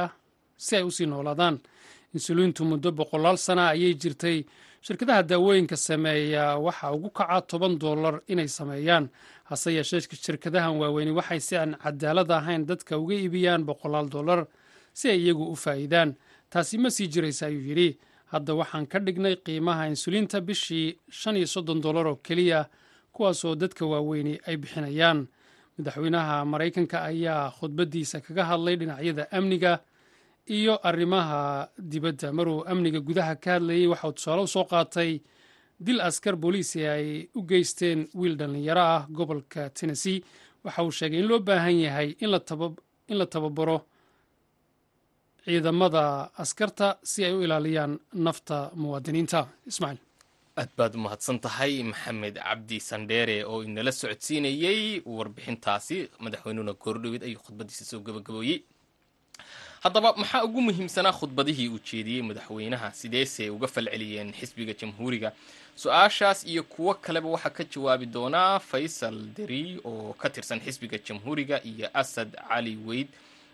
si 0.56 0.76
ay 0.76 0.82
u 0.82 0.90
sii 0.90 1.06
noolaadaan. 1.06 1.56
Insuliintu 2.14 2.64
muddo 2.64 2.92
boqolaal 2.92 3.36
sana 3.38 3.68
ayay 3.72 3.94
jirtay. 3.94 4.44
Shirkadaha 4.86 5.22
daawooyinka 5.22 5.76
sameeya 5.76 6.58
waxa 6.58 6.92
ugu 6.92 7.10
kaca 7.10 7.40
toban 7.50 7.78
dollar 7.78 8.20
inay 8.28 8.48
sameeyaan. 8.48 9.08
Hase 9.44 9.72
yeeshee 9.76 10.00
shirkadahan 10.00 10.76
waaweyni 10.80 11.10
waxay 11.18 11.40
si 11.40 11.56
aan 11.56 11.72
cadaalad 11.82 12.30
ahayn 12.30 12.66
dadka 12.66 12.98
uga 12.98 13.14
iibiyaan 13.14 13.64
boqolaal 13.64 14.08
dollar 14.10 14.46
si 14.92 15.08
ay 15.10 15.18
iyagu 15.24 15.44
u 15.52 15.56
faa'iidaan. 15.56 16.14
Taasi 16.50 16.78
ma 16.78 16.90
sii 16.90 17.08
jiraysa 17.08 17.46
ayuu 17.46 17.64
yidhi 17.68 17.98
hadda 18.32 18.54
waxaan 18.60 18.86
ka 18.86 18.98
dhignay 18.98 19.36
qiimaha 19.44 19.86
insuliinta 19.92 20.40
bishii 20.40 20.96
shan 21.10 21.36
iyo 21.36 21.46
soddon 21.46 21.80
dollar 21.80 22.06
oo 22.06 22.16
keliya 22.16 22.66
kuwaasoo 23.12 23.54
dadka 23.54 23.86
waaweyni 23.86 24.40
ay 24.46 24.56
bixinayaan. 24.56 25.26
Madaxweynaha 25.78 26.44
maraykanka 26.44 27.02
ayaa 27.10 27.50
khudbaddiisa 27.58 28.20
kaga 28.20 28.44
hadlay 28.44 28.76
dhinacyada 28.76 29.28
amniga 29.32 29.80
iyo 30.46 30.74
arrimaha 30.88 31.68
dibadda. 31.78 32.32
Maruu 32.32 32.64
amniga 32.66 33.00
gudaha 33.00 33.36
ka 33.36 33.50
hadlayey 33.56 33.86
waxauu 33.86 34.12
tusaale 34.12 34.42
u 34.42 34.46
soo 34.48 34.64
qaatay 34.64 35.20
dil 35.80 36.00
askar 36.00 36.36
booliisi 36.36 36.86
ay 36.86 37.28
u 37.34 37.42
geysteen 37.42 38.08
wiil 38.14 38.36
dhallinyaro 38.36 38.80
ah 38.80 39.06
gobolka 39.10 39.70
tennessee. 39.70 40.22
Waxa 40.64 40.82
uu 40.84 40.90
sheegay 40.90 41.20
in 41.20 41.26
loo 41.28 41.38
baahan 41.40 41.76
yahay 41.80 42.08
in 42.20 42.30
la 43.18 43.26
tababaro 43.26 43.78
ciidamada 45.44 46.30
askarta 46.42 46.96
si 47.02 47.24
ay 47.24 47.32
u 47.32 47.42
ilaaliyaan 47.42 47.98
nafta 48.14 48.70
muwaadiniinta. 48.74 49.40
Ismaaciil 49.66 50.00
aad 50.56 50.68
baad 50.78 50.94
umahadsan 50.94 51.38
tahay 51.40 51.82
maxamed 51.82 52.36
cabdi 52.36 52.78
sandheere 52.80 53.44
oo 53.44 53.62
inala 53.64 53.92
socodsiinayey 53.92 55.02
warbixintaasi. 55.06 55.98
Madaxweynuhuna 56.24 56.72
goordhowed 56.82 57.22
ayuu 57.24 57.40
khudbadiisa 57.46 57.84
soo 57.84 58.00
gabagabooyey. 58.00 58.58
Haddaba 59.84 60.12
maxaa 60.16 60.44
ugu 60.44 60.60
muhiimsanaa 60.68 61.12
khudbadihii 61.12 61.68
uu 61.68 61.80
jeediyey 61.90 62.22
madaxweynaha? 62.22 62.92
Sideese 63.00 63.50
uga 63.50 63.66
falceliyeen 63.68 64.32
xisbiga 64.32 64.72
jamhuuriga? 64.80 65.32
Su'aashaas 65.76 66.44
iyo 66.46 66.62
kuwo 66.62 66.94
kaleba 66.94 67.28
waxaa 67.28 67.50
ka 67.50 67.64
jawaabi 67.64 68.06
doonaa 68.06 68.58
faysal 68.58 69.16
deri 69.36 69.80
oo 69.84 70.12
ka 70.12 70.30
tirsan 70.30 70.60
xisbiga 70.60 70.98
jamhuuriga 71.06 71.56
iyo 71.64 71.88
asad 71.94 72.30
cali 72.48 72.76
weyd 72.86 73.08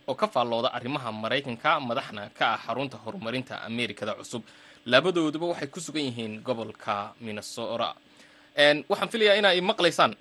oo 0.08 0.14
ka 0.14 0.26
faallooda 0.34 0.68
arrimaha 0.76 1.12
maraykanka 1.12 1.80
madaxna 1.80 2.22
ka 2.38 2.46
ah 2.54 2.58
xarunta 2.66 2.96
horumarinta 3.04 3.54
ameerikada 3.68 4.14
cusub. 4.18 4.42
Labadooduba 4.86 5.46
waxay 5.52 5.68
ku 5.68 5.80
sugan 5.80 6.04
yihiin 6.08 6.40
gobolka 6.46 7.12
minnesota. 7.20 7.94
Waxaan 8.90 9.08
filayaa 9.12 9.36
in 9.38 9.44
ay 9.44 9.60
maqlaysaan? 9.60 10.12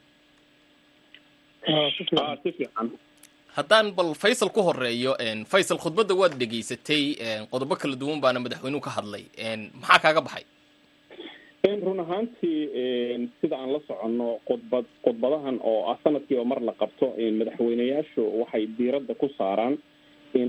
Haddaan 3.57 3.91
bal 3.97 4.13
faysal 4.13 4.49
ku 4.53 4.61
horeeyo 4.61 5.15
faysal 5.49 5.77
khudbadda 5.81 6.13
waad 6.15 6.33
dhegaysatay 6.37 7.03
qodobo 7.51 7.75
kala 7.75 7.95
duwan 7.95 8.19
baana 8.21 8.39
madaxweynuhu 8.39 8.81
ka 8.83 8.91
hadlay. 8.97 9.23
Maxaa 9.81 9.99
kaaga 10.03 10.21
baxay 10.21 10.45
run 11.65 11.99
ahaantii 11.99 13.29
sida 13.41 13.57
aan 13.57 13.71
la 13.73 13.79
soconno 13.87 14.39
khudbad 14.47 14.85
khudbadahan 15.03 15.59
oo 15.63 15.89
ah 15.91 15.97
oo 16.37 16.45
mar 16.45 16.61
la 16.61 16.71
qabto 16.81 17.13
madaxweyneyaashu 17.39 18.21
waxay 18.41 18.67
diiradda 18.77 19.13
ku 19.15 19.27
saaraan 19.37 19.77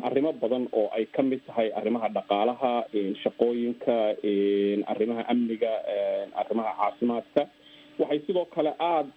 arrimo 0.09 0.33
badan 0.33 0.69
oo 0.73 0.88
ay 0.93 1.07
ka 1.07 1.23
mid 1.23 1.41
tahay 1.47 1.73
arrimaha 1.81 2.09
dhaqaalaha 2.09 2.73
shaqooyinka 3.23 3.97
arrimaha 4.93 5.23
amniga 5.33 5.73
arrimaha 6.43 6.73
caafimaadka. 6.81 7.43
Waxay 7.99 8.21
sidoo 8.27 8.45
kale 8.55 8.73
aada 8.79 9.11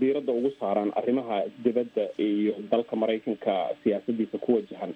diiradda 0.00 0.32
ugu 0.32 0.50
saaraan 0.60 0.90
arrimaha 0.96 1.44
dibadda 1.64 2.08
iyo 2.18 2.54
dalka 2.70 2.96
maraykanka 2.96 3.54
siyaasadiisa 3.84 4.38
ku 4.38 4.54
wajahan 4.58 4.94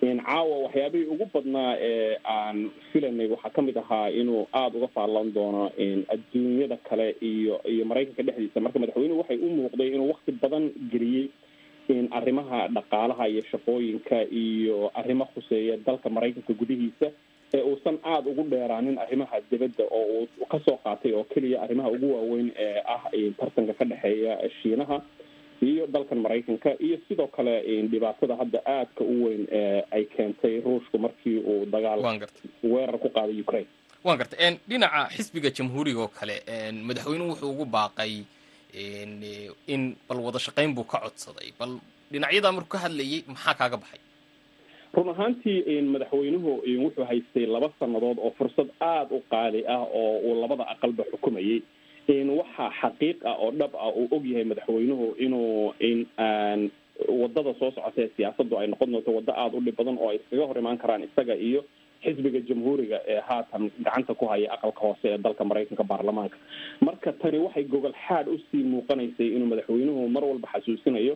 caawa 0.00 0.58
waxyaabihii 0.64 1.06
ugu 1.12 1.26
badnaa 1.34 1.76
ee 1.80 2.16
aan 2.24 2.70
filanay 2.92 3.28
waxaa 3.28 3.50
ka 3.56 3.62
mid 3.62 3.76
ahaa 3.76 4.08
inuu 4.10 4.46
aada 4.52 4.78
uga 4.78 4.88
faallan 4.96 5.32
doono 5.34 5.64
adduunyada 6.14 6.76
kale 6.88 7.16
iyo 7.20 7.60
iyo 7.68 7.84
maraykanka 7.84 8.22
dhexdiisa. 8.22 8.60
Marka 8.60 8.78
madaxweynuhu 8.78 9.20
waxay 9.20 9.36
u 9.36 9.48
muuqday 9.58 9.88
inuu 9.94 10.08
wakti 10.12 10.32
badan 10.42 10.72
geliyey 10.92 11.28
arrimaha 12.18 12.68
dhaqaalaha 12.76 13.28
iyo 13.28 13.42
shaqooyinka 13.50 14.18
iyo 14.42 14.90
arrimo 14.94 15.24
khuseeya 15.34 15.76
dalka 15.86 16.08
maraykanka 16.16 16.52
gudihiisa 16.60 17.08
ee 17.54 17.62
uusan 17.70 17.98
aada 18.04 18.30
ugu 18.30 18.42
dheeraanin 18.52 18.98
arrimaha 19.04 19.36
dibadda 19.50 19.84
oo 19.98 20.04
uu 20.40 20.46
ka 20.52 20.58
soo 20.66 20.76
qaatay 20.84 21.12
oo 21.18 21.24
keliya 21.32 21.62
arrimaha 21.64 21.88
ugu 21.94 22.08
waaweyn 22.14 22.48
ee 22.66 22.78
ah 22.94 23.02
tartanka 23.40 23.72
ka 23.78 23.84
dhexeeya 23.92 24.34
shiinaha 24.62 25.02
iyo 25.62 25.86
dalkan 25.86 26.18
maraykanka 26.24 26.70
iyo 26.86 26.96
sidoo 27.08 27.26
kale 27.36 27.54
dhibaatada 27.92 28.36
hadda 28.40 28.58
aadka 28.66 29.04
u 29.04 29.24
weyn 29.24 29.46
ee 29.60 29.82
ay 29.90 30.04
keentay 30.04 30.60
ruushku 30.66 30.98
markii 30.98 31.38
uu 31.52 31.66
dagaal 31.74 32.00
weerar 32.62 32.98
ku 32.98 33.08
qaaday 33.08 33.40
ukraine. 33.40 33.68
Waan 34.04 34.18
gartay. 34.18 34.56
Dhinaca 34.68 35.08
xisbiga 35.16 35.50
jamhuuriga 35.50 36.00
oo 36.00 36.08
kale 36.08 36.36
madaxweynuhu 36.88 37.30
wuxuu 37.30 37.50
ugu 37.52 37.64
baaqay 37.76 38.12
in 39.74 39.96
bal 40.08 40.18
wada 40.26 40.38
shaqayn 40.38 40.74
buu 40.74 40.84
ka 40.84 40.98
codsaday. 41.04 41.52
Bal 41.58 41.78
dhinacyadaa 42.12 42.52
markuu 42.56 42.72
ka 42.74 42.78
hadlayay 42.84 43.20
maxaa 43.28 43.54
kaaga 43.60 43.76
baxay? 43.76 44.00
Run 44.94 45.08
ahaantii 45.12 45.82
madaxweynuhu 45.94 46.50
wuxuu 46.84 47.04
haystay 47.10 47.46
laba 47.46 47.68
sannadood 47.80 48.18
oo 48.18 48.32
fursad 48.38 48.68
aada 48.80 49.14
u 49.14 49.20
qaali 49.30 49.60
ah 49.68 49.84
oo 50.00 50.18
uu 50.26 50.40
labada 50.42 50.64
aqalba 50.72 51.04
xukumayay 51.12 51.60
waxaa 52.10 52.70
xaqiiq 52.80 53.22
ah 53.24 53.36
oo 53.38 53.50
dhab 53.52 53.70
ah 53.78 53.90
uu 53.94 54.08
og 54.10 54.24
yahay 54.26 54.44
madaxweynuhu 54.44 55.14
inuu 55.18 55.72
in 55.78 56.06
waddada 57.08 57.54
soo 57.58 57.70
socota 57.70 58.02
ee 58.02 58.10
siyaasaddu 58.16 58.58
ay 58.58 58.66
noqon 58.66 58.90
doonto 58.92 59.10
waddo 59.14 59.32
aada 59.32 59.56
u 59.56 59.60
dhib 59.60 59.76
badan 59.76 59.98
oo 59.98 60.08
ay 60.10 60.16
iskaga 60.16 60.46
hor 60.46 60.58
imaan 60.58 60.78
karaan 60.78 61.02
isaga 61.06 61.34
iyo 61.34 61.64
xisbiga 62.04 62.40
jamhuuriga 62.48 62.98
ee 63.06 63.20
haatan 63.28 63.70
gacanta 63.86 64.14
ku 64.14 64.26
haya 64.26 64.50
aqalka 64.56 64.80
hoose 64.86 65.06
ee 65.12 65.18
dalka 65.18 65.44
maraykanka 65.44 65.84
baarlamaanka. 65.84 66.36
Marka 66.80 67.12
tani 67.12 67.38
waxay 67.38 67.64
gogol 67.64 67.94
xaad 68.08 68.26
u 68.28 68.38
sii 68.50 68.64
muuqanaysay 68.72 69.28
inuu 69.36 69.46
madaxweynuhu 69.52 70.08
mar 70.08 70.24
walba 70.24 70.48
xasuusinayo 70.54 71.14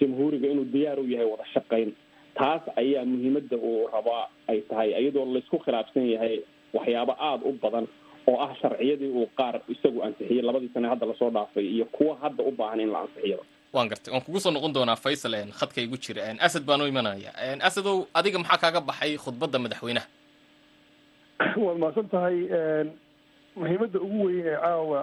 jamhuuriga 0.00 0.48
inuu 0.48 0.64
diyaar 0.74 1.00
u 1.00 1.06
yahay 1.14 1.26
wada 1.32 1.44
shaqayn. 1.54 1.90
Taas 2.38 2.62
ayaa 2.76 3.04
muhiimadda 3.04 3.56
uu 3.56 3.88
rabaa 3.96 4.24
ay 4.48 4.60
tahay 4.70 4.90
iyadoo 5.02 5.26
laysku 5.34 5.58
khilaafsan 5.58 6.06
yahay 6.14 6.34
waxyaabo 6.76 7.12
aada 7.28 7.44
u 7.48 7.52
badan 7.64 7.86
oo 8.30 8.36
ah 8.44 8.50
sharciyadii 8.60 9.10
uu 9.20 9.26
qaar 9.40 9.60
isagu 9.74 10.02
ansixiyey 10.06 10.42
labadii 10.48 10.70
sane 10.74 10.88
hadda 10.92 11.06
la 11.06 11.14
soo 11.20 11.30
dhaafay 11.30 11.66
iyo 11.74 11.84
kuwa 11.96 12.16
hadda 12.22 12.44
u 12.44 12.50
baahan 12.60 12.80
in 12.80 12.90
la 12.94 13.00
ansixiyado 13.04 13.44
waan 13.72 13.88
gartay 13.92 14.12
waan 14.14 14.24
kugu 14.26 14.40
soo 14.40 14.50
noqon 14.56 14.72
doonaa 14.76 14.96
faysal 14.96 15.34
khadka 15.60 15.80
igu 15.80 15.96
jira. 16.04 16.22
Asad 16.46 16.64
baan 16.68 16.80
u 16.82 16.86
imanaya. 16.92 17.30
Asadow 17.68 18.06
adiga 18.14 18.38
maxaa 18.38 18.58
kaaga 18.64 18.80
baxay 18.80 19.16
khudbadda 19.24 19.58
madaxweynaha? 19.64 20.06
Waad 21.64 21.78
mahadsan 21.82 22.08
tahay 22.14 22.36
muhiimadda 23.56 23.98
ugu 24.06 24.18
weyn 24.26 24.46
ee 24.46 24.56
caawa 24.62 25.00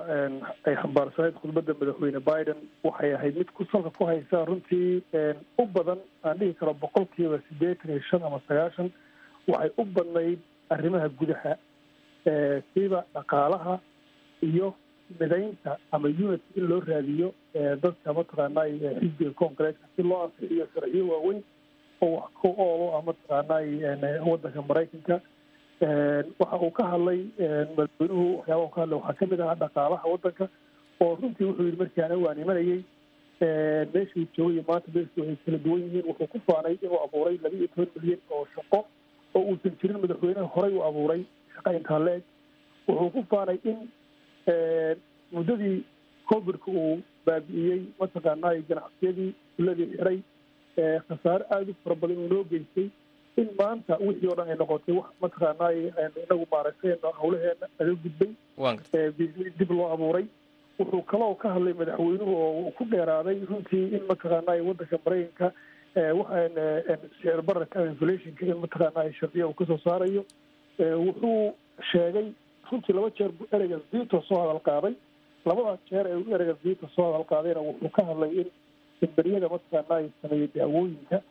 ay 0.68 0.76
xambaarsanayd 0.82 1.36
khudbadda 1.42 1.74
madaxweyne 1.82 2.20
biden 2.30 2.60
waxay 2.88 3.12
ahayd 3.18 3.36
mid 3.42 3.50
ku 3.58 3.66
salka 3.72 3.90
ku 3.98 4.06
haysa 4.10 4.46
runtii 4.50 5.02
u 5.62 5.66
badan 5.76 6.00
aan 6.26 6.38
dhihi 6.40 6.54
karo 6.60 6.74
boqolkiiba 6.84 7.40
siddeetan 7.48 7.92
iyo 7.94 8.02
shan 8.10 8.24
ama 8.30 8.40
sagaashan 8.48 8.90
waxay 9.48 9.72
u 9.78 9.84
badnayd 9.96 10.40
arrimaha 10.70 11.10
gudaha 11.20 11.54
siba 12.74 13.04
dhaqaalaha 13.14 13.80
iyo 14.42 14.74
midaynta 15.20 15.78
ama 15.92 16.08
unity 16.08 16.44
in 16.60 16.68
loo 16.70 16.80
raadiyo 16.80 17.34
dadka 17.84 18.14
mataqaanay 18.14 18.72
xisbiga 19.00 19.32
congresska 19.44 19.86
si 19.96 20.04
loo 20.04 20.24
ansixiyo 20.26 20.68
sharciyo 20.74 21.08
waaweyn 21.12 21.42
oo 22.02 22.12
wax 22.16 22.32
ku 22.42 22.48
oolo 22.58 22.86
ah 22.98 23.02
mataqaanay 23.10 23.68
waddanka 24.30 24.62
maraykanka. 24.70 25.16
Waxa 26.40 26.58
uu 26.66 26.72
ka 26.72 26.84
hadlay 26.92 27.20
madaxweynuhu 27.78 28.26
waxyaabaha 28.38 28.72
ka 28.76 28.82
hadlay 28.82 29.00
waxaa 29.00 29.20
ka 29.20 29.26
mid 29.32 29.40
ahaa 29.42 29.56
dhaqaalaha 29.64 30.12
waddanka 30.14 30.46
oo 31.04 31.16
runtii 31.22 31.46
wuxuu 31.48 31.66
yihi 31.68 31.78
markii 31.82 32.02
ana 32.06 32.18
waan 32.24 32.40
imanayay 32.44 32.82
meeshuu 33.94 34.26
joogay 34.38 34.64
maanta 34.68 34.92
meeshu 34.96 35.20
waxay 35.22 35.38
kala 35.46 35.58
duwan 35.66 35.82
yihiin 35.86 36.06
wuxuu 36.10 36.28
ku 36.34 36.40
faanay 36.48 36.76
inuu 36.82 37.00
abuuray 37.06 37.38
laba 37.44 37.56
iyo 37.58 37.68
toban 37.68 37.90
milyan 38.02 38.20
oo 38.32 38.46
shaqo 38.56 38.80
oo 39.36 39.42
uusan 39.52 39.76
jirin 39.82 40.00
madaxweynaha 40.04 40.48
horey 40.56 40.74
u 40.78 40.84
abuuray 40.90 41.22
shaqa 41.56 41.74
intaa 41.80 42.00
la-eg 42.06 42.24
wuxuu 42.88 43.10
ku 43.16 43.24
faanay 43.32 43.60
in 43.72 43.80
muddadii 45.36 45.84
covidka 46.32 46.72
uu 46.72 46.98
baabi'iyey 47.26 47.82
mataqaanay 48.00 48.62
ganacsiyadii 48.70 49.30
uladii 49.60 49.90
xiray 49.96 50.20
khasaare 51.08 51.46
aada 51.56 51.72
u 51.72 51.76
fara 51.84 51.96
badan 52.02 52.18
uu 52.24 52.30
noo 52.34 52.44
geystay 52.52 52.88
in 53.42 53.50
maanta 53.60 53.98
wixii 54.06 54.30
oo 54.32 54.36
dhan 54.40 54.50
ay 54.54 54.58
noqotay 54.62 54.96
wax 55.00 55.10
mataqaanay 55.24 55.78
inagu 56.24 56.46
maaragtay 56.54 56.96
hawlaheena 57.20 57.68
naga 57.80 57.94
gudbay 58.04 58.32
dib 59.60 59.72
loo 59.72 59.90
abuuray. 59.94 60.26
Wuxuu 60.80 61.02
kaloo 61.12 61.36
ka 61.42 61.54
hadlay 61.56 61.74
madaxweynuhu 61.80 62.34
oo 62.44 62.72
ku 62.78 62.86
dheeraaday 62.94 63.38
runtii 63.50 63.86
in 63.98 64.04
mataqaanay 64.12 64.60
waddanka 64.68 64.98
maraykanka 65.06 65.48
sicir 67.16 67.42
bararka 67.50 67.86
inflationka 67.92 68.46
in 68.46 68.58
mataqaana 68.64 69.14
shardiya 69.20 69.48
uu 69.48 69.54
ka 69.60 69.66
soo 69.72 69.78
saarayo 69.86 70.26
wuxuu 70.80 71.54
sheegay 71.92 72.28
runtii 72.72 72.94
laba 72.96 73.10
jeer 73.18 73.32
buu 73.32 73.48
ereyga 73.52 73.80
vito 73.94 74.22
soo 74.28 74.40
hadal 74.42 74.60
qaaday. 74.70 74.94
Labadaas 75.46 75.80
jeer 75.92 76.08
ee 76.08 76.16
uu 76.16 76.34
ereyga 76.36 76.56
vito 76.64 76.88
soo 76.96 77.06
hadal 77.12 77.26
qaadayna 77.32 77.62
wuxuu 77.70 77.90
ka 77.98 78.06
hadlay 78.10 78.32
in 78.42 78.50
imberiyada 79.02 79.50
mataqaana 79.50 79.96
ay 80.00 80.10
sameeyey 80.22 80.50
daawooyinka 80.56 81.22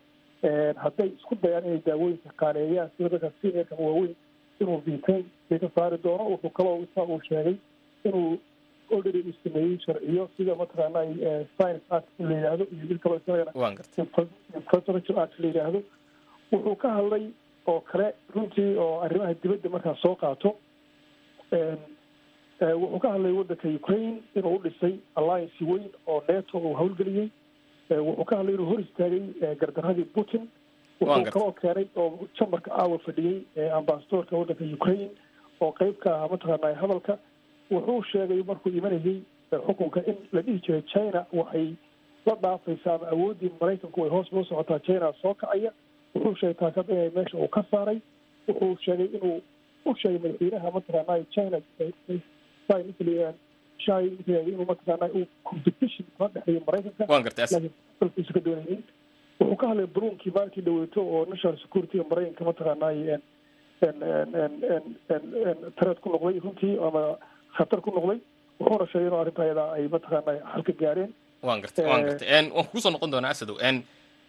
hadday 0.85 1.09
isku 1.19 1.35
dayaan 1.43 1.65
inay 1.67 1.83
daawooyinka 1.87 2.31
qaaneeyaan. 2.43 2.91
Sida 2.97 3.09
dadka 3.09 3.31
seniorka 3.43 3.75
waaweyn 3.85 4.15
inuu 4.61 4.79
vitain 4.87 5.25
bay 5.51 5.59
ka 5.59 5.69
saari 5.75 5.99
doono. 6.05 6.25
Wuxuu 6.35 6.51
kaloo 6.51 6.83
isaa 6.87 7.05
uu 7.13 7.21
sheegay 7.29 7.57
inuu 8.05 8.39
already 8.93 9.21
uu 9.29 9.35
sameeyey 9.45 9.79
sharciyo 9.87 10.29
sida 10.37 10.55
mataqaana 10.55 11.01
science 11.57 11.85
act 11.91 12.09
la 12.19 12.35
yidhaahdo 12.37 12.65
iyo 12.75 12.85
mid 12.91 12.99
kaloo 12.99 13.19
isagana 13.19 13.53
infrastructure 14.57 15.21
act 15.23 15.39
la 15.41 15.47
yidhaahdo 15.49 15.83
wuxuu 16.53 16.77
ka 16.83 16.89
hadlay 16.97 17.25
oo 17.67 17.81
kale 17.81 18.15
runtii 18.35 18.77
oo 18.79 19.01
arrimaha 19.01 19.35
dibadda 19.43 19.69
markaa 19.71 19.95
soo 20.03 20.15
qaato 20.15 20.57
wuxuu 22.61 22.99
ka 23.03 23.11
hadlay 23.13 23.33
waddanka 23.33 23.69
ukraine 23.69 24.23
inuu 24.35 24.55
u 24.57 24.63
dhisay 24.63 24.95
alliance 25.17 25.65
weyn 25.65 25.89
oo 26.07 26.23
neto 26.29 26.59
uu 26.59 26.75
howlgeliyey 26.75 27.29
wuxuu 27.91 28.25
ka 28.25 28.37
hadlay 28.37 28.55
inuu 28.55 28.67
hor 28.67 28.81
istaagay 28.81 29.55
gardaradii 29.61 30.05
putin. 30.15 30.49
Wuxuu 31.01 31.31
kaloo 31.33 31.53
keenay 31.53 31.87
oo 31.97 32.19
jambarka 32.41 32.71
aawa 32.73 32.99
fadhiyey 32.99 33.43
ambasadorka 33.79 34.37
waddanka 34.37 34.65
ukraine 34.75 35.11
oo 35.61 35.73
qeyb 35.73 35.97
ka 35.99 36.15
ahaa 36.15 36.29
mataqaana 36.29 36.75
hadalka. 36.81 37.19
Wuxuu 37.71 38.03
sheegay 38.13 38.43
markuu 38.43 38.71
imanayay 38.73 39.21
xukunka 39.67 40.01
in 40.07 40.17
la 40.33 40.43
dhihi 40.43 40.59
jiray 40.67 40.83
china 40.83 41.27
waxay 41.33 41.75
la 42.27 42.35
dhaafaysa 42.35 42.95
ama 42.95 43.09
awooddii 43.09 43.51
maraykanku 43.61 44.01
way 44.01 44.11
hoos 44.11 44.33
loo 44.33 44.45
socotaa 44.45 44.79
china 44.79 45.13
soo 45.23 45.35
kacaya 45.35 45.73
wuxuu 46.15 46.35
sheegay 46.41 46.55
taasad 46.61 46.89
inay 46.95 47.11
meesha 47.17 47.37
uu 47.39 47.49
ka 47.57 47.63
saaray 47.71 47.99
wuxuu 48.49 48.77
sheegay 48.85 49.09
inuu 49.17 49.39
u 49.87 49.95
sheegay 50.01 50.19
madaxweynaha 50.25 50.71
mataqaana 50.77 51.25
china 51.35 51.59
inuu 54.51 54.67
mataqaana 54.71 55.07
uu 55.19 55.27
competition 55.51 56.07
kala 56.19 56.31
dhexeeyo 56.35 56.61
maraykanka. 56.67 57.07
Dalkiisa 58.01 58.33
ka 58.37 58.41
doonaynin 58.47 58.83
wuxuu 59.41 59.57
ka 59.61 59.67
hadlay 59.71 59.87
brunkii 59.97 60.33
maalintii 60.37 60.65
dhaweeto 60.67 61.01
oo 61.15 61.25
national 61.33 61.57
securityga 61.63 62.05
maraykanka 62.11 62.45
mataqaana 62.51 62.87
tareed 65.79 65.99
ku 66.03 66.09
noqday 66.15 66.39
runtii 66.45 66.75
ama 66.87 67.03
khatar 67.57 67.81
ku 67.83 67.91
noqday. 67.91 68.19
Wuxuuna 68.61 68.87
sheegay 68.93 69.07
inuu 69.09 69.21
arrinta 69.23 69.43
ayadaa 69.43 69.73
ay 69.77 69.89
mataqaana 69.89 70.33
xalka 70.55 70.73
gaareen. 70.83 71.11
Waan 71.43 71.61
gartay 71.63 71.85
waan 71.87 72.05
gartay. 72.07 72.29
Waan 72.55 72.67
ku 72.71 72.81
soo 72.81 72.91
noqon 72.95 73.11
doonaa 73.11 73.31
asadow 73.35 73.59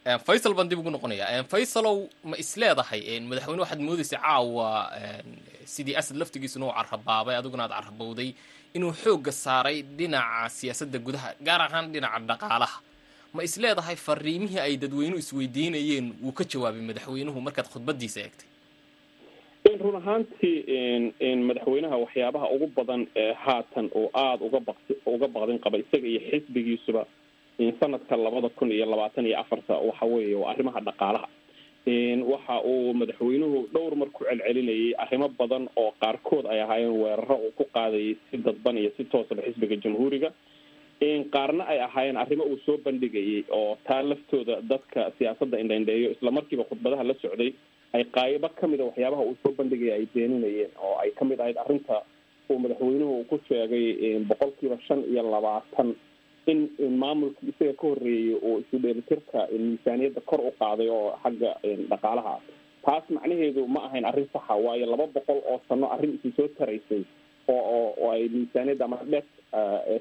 faysal 0.03 0.53
baan 0.53 0.67
dib 0.69 0.79
ugu 0.79 0.91
noqonayaa. 0.91 1.43
Faysalow 1.51 1.98
ma 2.29 2.36
isleedahay 2.43 3.01
madaxweyne 3.29 3.62
waxaad 3.63 3.79
moodaysa 3.88 4.17
caawa 4.19 4.91
sidii 5.65 5.95
asad 5.95 6.17
laftigiisuna 6.17 6.65
uu 6.67 6.74
carabaabay 6.79 7.36
adiguna 7.39 7.63
aad 7.63 7.72
carabowday 7.79 8.29
inuu 8.75 8.91
xoogga 9.03 9.31
saaray 9.31 9.81
dhinaca 9.98 10.50
siyaasadda 10.57 11.00
gudaha 11.05 11.29
gaar 11.48 11.62
ahaan 11.62 11.91
dhinaca 11.93 12.19
dhaqaalaha. 12.29 12.77
Ma 13.33 13.41
isleedahay 13.48 13.95
fariimihii 13.95 14.60
ay 14.60 14.74
dadweynuhu 14.77 15.19
isweydiinayeen 15.24 16.07
wuu 16.24 16.31
ka 16.38 16.43
jawaabay 16.43 16.81
madaxweynuhu 16.89 17.39
markaad 17.41 17.67
khudbadiisa 17.74 18.19
eegtay? 18.25 18.48
Run 19.83 19.95
ahaantii 19.95 20.57
madaxweynaha 21.50 21.95
waxyaabaha 22.03 22.48
ugu 22.55 22.67
badan 22.75 23.07
ee 23.15 23.33
haatan 23.33 23.88
uu 23.95 24.10
aada 24.13 24.43
uga 24.45 24.60
uga 25.05 25.27
baqdin 25.36 25.60
qaba 25.63 25.77
isaga 25.83 26.07
iyo 26.12 26.22
xisbigiisuba 26.29 27.03
sanadka 27.79 28.17
labada 28.17 28.50
kun 28.50 28.72
iyo 28.72 28.86
labaatan 28.86 29.25
iyo 29.25 29.39
afarta 29.39 29.77
waxa 29.77 30.05
weeye 30.05 30.36
waa 30.36 30.51
arrimaha 30.51 30.79
dhaqaalaha. 30.81 31.27
Waxa 32.31 32.55
uu 32.65 32.93
madaxweynuhu 32.93 33.67
dhowr 33.74 33.95
mar 33.95 34.10
ku 34.10 34.24
celcelinayay 34.25 34.93
arrimo 34.98 35.27
badan 35.39 35.67
oo 35.75 35.91
qaarkood 36.01 36.45
ay 36.48 36.62
ahaayeen 36.62 36.95
weeraro 37.01 37.36
uu 37.45 37.51
ku 37.57 37.65
qaadayay 37.74 38.15
si 38.31 38.38
dadban 38.38 38.77
iyo 38.77 38.91
si 38.98 39.03
toosaba 39.05 39.41
xisbiga 39.43 39.75
jamhuuriga. 39.83 40.31
Qaarna 41.33 41.63
ay 41.67 41.79
ahaayeen 41.79 42.17
arrimo 42.17 42.43
uu 42.43 42.58
soo 42.65 42.77
bandhigayay 42.86 43.43
oo 43.51 43.77
taa 43.88 44.01
laftooda 44.04 44.62
dadka 44.62 45.12
siyaasadda 45.19 45.60
indhaindheeyo 45.60 46.12
islamarkiiba 46.15 46.63
khudbadaha 46.69 47.04
la 47.04 47.13
socday 47.21 47.51
ay 47.93 48.04
qaayabo 48.15 48.49
ka 48.60 48.67
mid 48.67 48.80
a 48.82 48.86
waxyaabaha 48.89 49.23
uu 49.30 49.36
soo 49.43 49.51
bandhigaya 49.60 49.95
ay 49.99 50.06
beeninayeen 50.15 50.71
oo 50.80 50.95
ay 51.04 51.12
ka 51.12 51.25
mid 51.25 51.39
ahayd 51.43 51.58
arrinta 51.63 52.01
uu 52.49 52.58
madaxweynuhu 52.63 53.25
ku 53.30 53.39
sheegay 53.49 54.19
boqolkiiba 54.32 54.80
shan 54.88 55.04
iyo 55.12 55.21
labaatan 55.36 55.91
in 56.51 56.69
maamulkii 57.01 57.49
isaga 57.53 57.73
ka 57.73 57.88
horreeyay 57.88 58.36
oo 58.47 58.60
isu 58.63 58.79
dheelitirka 58.84 59.47
miisaaniyadda 59.51 60.21
kor 60.32 60.41
u 60.41 60.51
qaaday 60.60 60.89
oo 60.89 61.15
xagga 61.23 61.51
dhaqaalaha. 61.91 62.36
Taas 62.86 63.03
macnaheedu 63.15 63.67
ma 63.67 63.79
ahayn 63.88 64.06
arrin 64.06 64.27
saxa 64.34 64.56
waayo 64.65 64.86
laba 64.91 65.08
boqol 65.17 65.39
oo 65.51 65.60
sano 65.69 65.88
arrin 65.95 66.15
isi 66.19 66.32
soo 66.38 66.47
taraysay 66.58 67.03
oo 67.47 67.62
oo 68.01 68.12
ay 68.12 68.27
miisaaniyadda 68.29 68.86
ama 68.86 68.99
dheef 69.13 69.25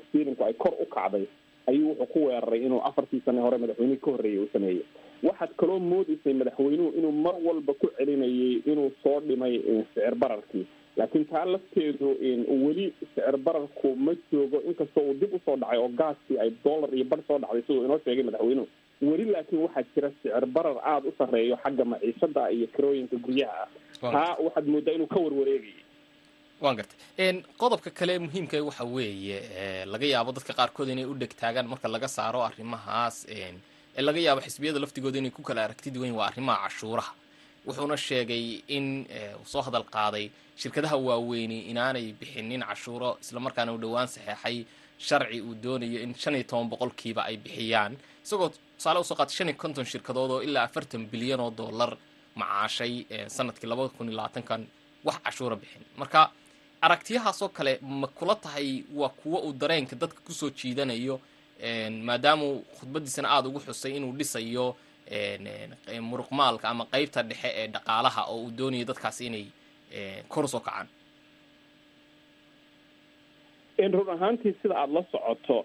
stilinku 0.09 0.45
ay 0.45 0.55
kor 0.55 0.75
u 0.83 0.87
kacday 0.97 1.27
ayuu 1.71 1.89
wuxuu 1.95 2.07
ku 2.13 2.19
weeraray 2.27 2.61
inuu 2.67 2.81
afartii 2.89 3.23
sane 3.25 3.41
hore 3.41 3.59
madaxweynihii 3.63 4.01
ka 4.05 4.11
horreeyay 4.11 4.43
uu 4.43 4.49
sameeyey 4.53 4.83
waxaad 5.23 5.53
kaloo 5.61 5.79
moodaysay 5.79 6.35
madaxweynuhu 6.35 6.91
inuu 6.99 7.13
mar 7.13 7.35
walba 7.47 7.75
ku 7.83 7.87
celinayay 7.99 8.63
inuu 8.73 8.91
soo 9.03 9.21
dhimay 9.21 9.55
sicir 9.95 10.15
bararkii 10.25 10.67
laakiin 10.97 11.25
taa 11.33 11.45
lafteedu 11.53 12.09
weli 12.65 12.87
sicir 13.01 13.37
bararku 13.47 13.89
ma 13.97 14.13
joogo 14.33 14.59
inkastoo 14.71 15.05
uu 15.09 15.15
dib 15.21 15.35
u 15.35 15.41
soo 15.45 15.57
dhacay 15.57 15.79
oo 15.79 15.89
gaaskii 15.89 16.39
ay 16.45 16.51
dollar 16.65 16.91
iyo 16.95 17.05
bar 17.05 17.21
soo 17.29 17.39
dhacday 17.39 17.63
siduu 17.67 17.85
inoo 17.85 18.01
sheegay 18.05 18.25
madaxweynuhu. 18.29 18.69
Weli 19.03 19.25
laakiin 19.35 19.63
waxaa 19.65 19.85
jira 19.95 20.11
sicir 20.11 20.47
barar 20.47 20.77
aada 20.93 21.09
u 21.09 21.15
sarreeyo 21.19 21.57
xagga 21.65 21.85
maciishada 21.85 22.51
iyo 22.57 22.67
kirooyinka 22.75 23.17
guryaha. 23.25 23.65
Ah 24.03 24.13
taa 24.13 24.37
waxaad 24.45 24.67
moodaa 24.73 24.95
inuu 24.97 25.07
ka 25.07 25.19
warwareegayay 25.25 25.81
waan 26.63 26.77
gartay 26.77 27.43
qodobka 27.63 27.91
kale 27.91 28.19
muhiimka 28.19 28.63
waxa 28.69 28.85
weeye 28.85 29.39
laga 29.93 30.07
yaabo 30.13 30.33
dadka 30.37 30.53
qaarkood 30.59 30.89
inay 30.95 31.05
u 31.05 31.15
dheg 31.15 31.33
taagaan 31.41 31.67
marka 31.73 31.89
laga 31.89 32.09
saaro 32.09 32.41
arrimahaas 32.49 33.17
ee 33.29 34.03
laga 34.09 34.21
yaabo 34.27 34.41
xisbiyada 34.47 34.79
laftigooda 34.85 35.19
inay 35.19 35.31
ku 35.39 35.43
kala 35.43 35.65
aragti 35.65 35.91
duwan 35.91 36.13
waa 36.19 36.27
arrimaha 36.31 36.63
cashuuraha 36.69 37.13
wuxuuna 37.67 37.97
sheegay 37.97 38.45
in 38.77 38.87
uu 39.41 39.47
soo 39.53 39.63
hadal 39.67 39.85
qaaday 39.95 40.31
shirkadaha 40.61 40.97
waaweyni 40.97 41.59
inaanay 41.71 42.07
bixinin 42.21 42.63
cashuuro 42.69 43.11
islamarkaana 43.23 43.73
uu 43.73 43.79
dhowaan 43.85 44.09
saxeexay 44.15 44.57
sharci 44.99 45.41
uu 45.41 45.55
doonayo 45.63 45.99
in 46.05 46.15
shan 46.23 46.35
iyo 46.35 46.45
toban 46.51 46.69
boqolkiiba 46.73 47.23
ay 47.29 47.37
bixiyaan. 47.37 47.93
Isagoo 48.25 48.49
tusaale 48.77 48.99
u 49.01 49.05
soo 49.05 49.17
qaatay 49.19 49.35
shan 49.39 49.49
iyo 49.49 49.57
konton 49.63 49.85
shirkadood 49.93 50.31
oo 50.31 50.43
ilaa 50.47 50.65
afartan 50.69 51.07
bilyan 51.13 51.41
oo 51.41 51.51
dollar 51.51 51.97
macaashay 52.41 52.95
sannadkii 53.37 53.67
labada 53.71 53.89
kun 53.97 54.09
iyo 54.09 54.17
labaatankan 54.17 54.63
wax 55.07 55.17
cashuura 55.25 55.57
bixin. 55.57 55.83
Marka 55.97 56.31
aragtiyahaasoo 56.87 57.49
kale 57.49 57.79
ma 57.83 58.07
kula 58.07 58.35
tahay 58.35 58.85
waa 58.95 59.09
kuwo 59.09 59.39
uu 59.47 59.53
dareenka 59.53 59.97
dadka 59.97 60.21
ku 60.27 60.33
soo 60.33 60.51
jiidanayo 60.51 61.21
maadaamau 62.09 62.65
khudbadiisana 62.79 63.29
aada 63.31 63.49
ugu 63.49 63.61
xusay 63.67 63.97
inuu 63.97 64.13
dhisayo 64.19 64.77
muruqmaalka 66.11 66.67
ama 66.73 66.85
qeybta 66.93 67.23
dhexe 67.31 67.49
ee 67.61 67.67
dhaqaalaha 67.75 68.23
oo 68.33 68.39
uu 68.45 68.51
doonayo 68.59 68.85
dadkaasi 68.91 69.23
inay 69.27 69.45
kor 70.33 70.45
u 70.45 70.49
soo 70.49 70.61
kacaan. 70.61 70.89
Run 73.93 74.09
ahaantii 74.15 74.55
sida 74.63 74.75
aada 74.81 74.93
la 74.93 75.03
socoto 75.13 75.57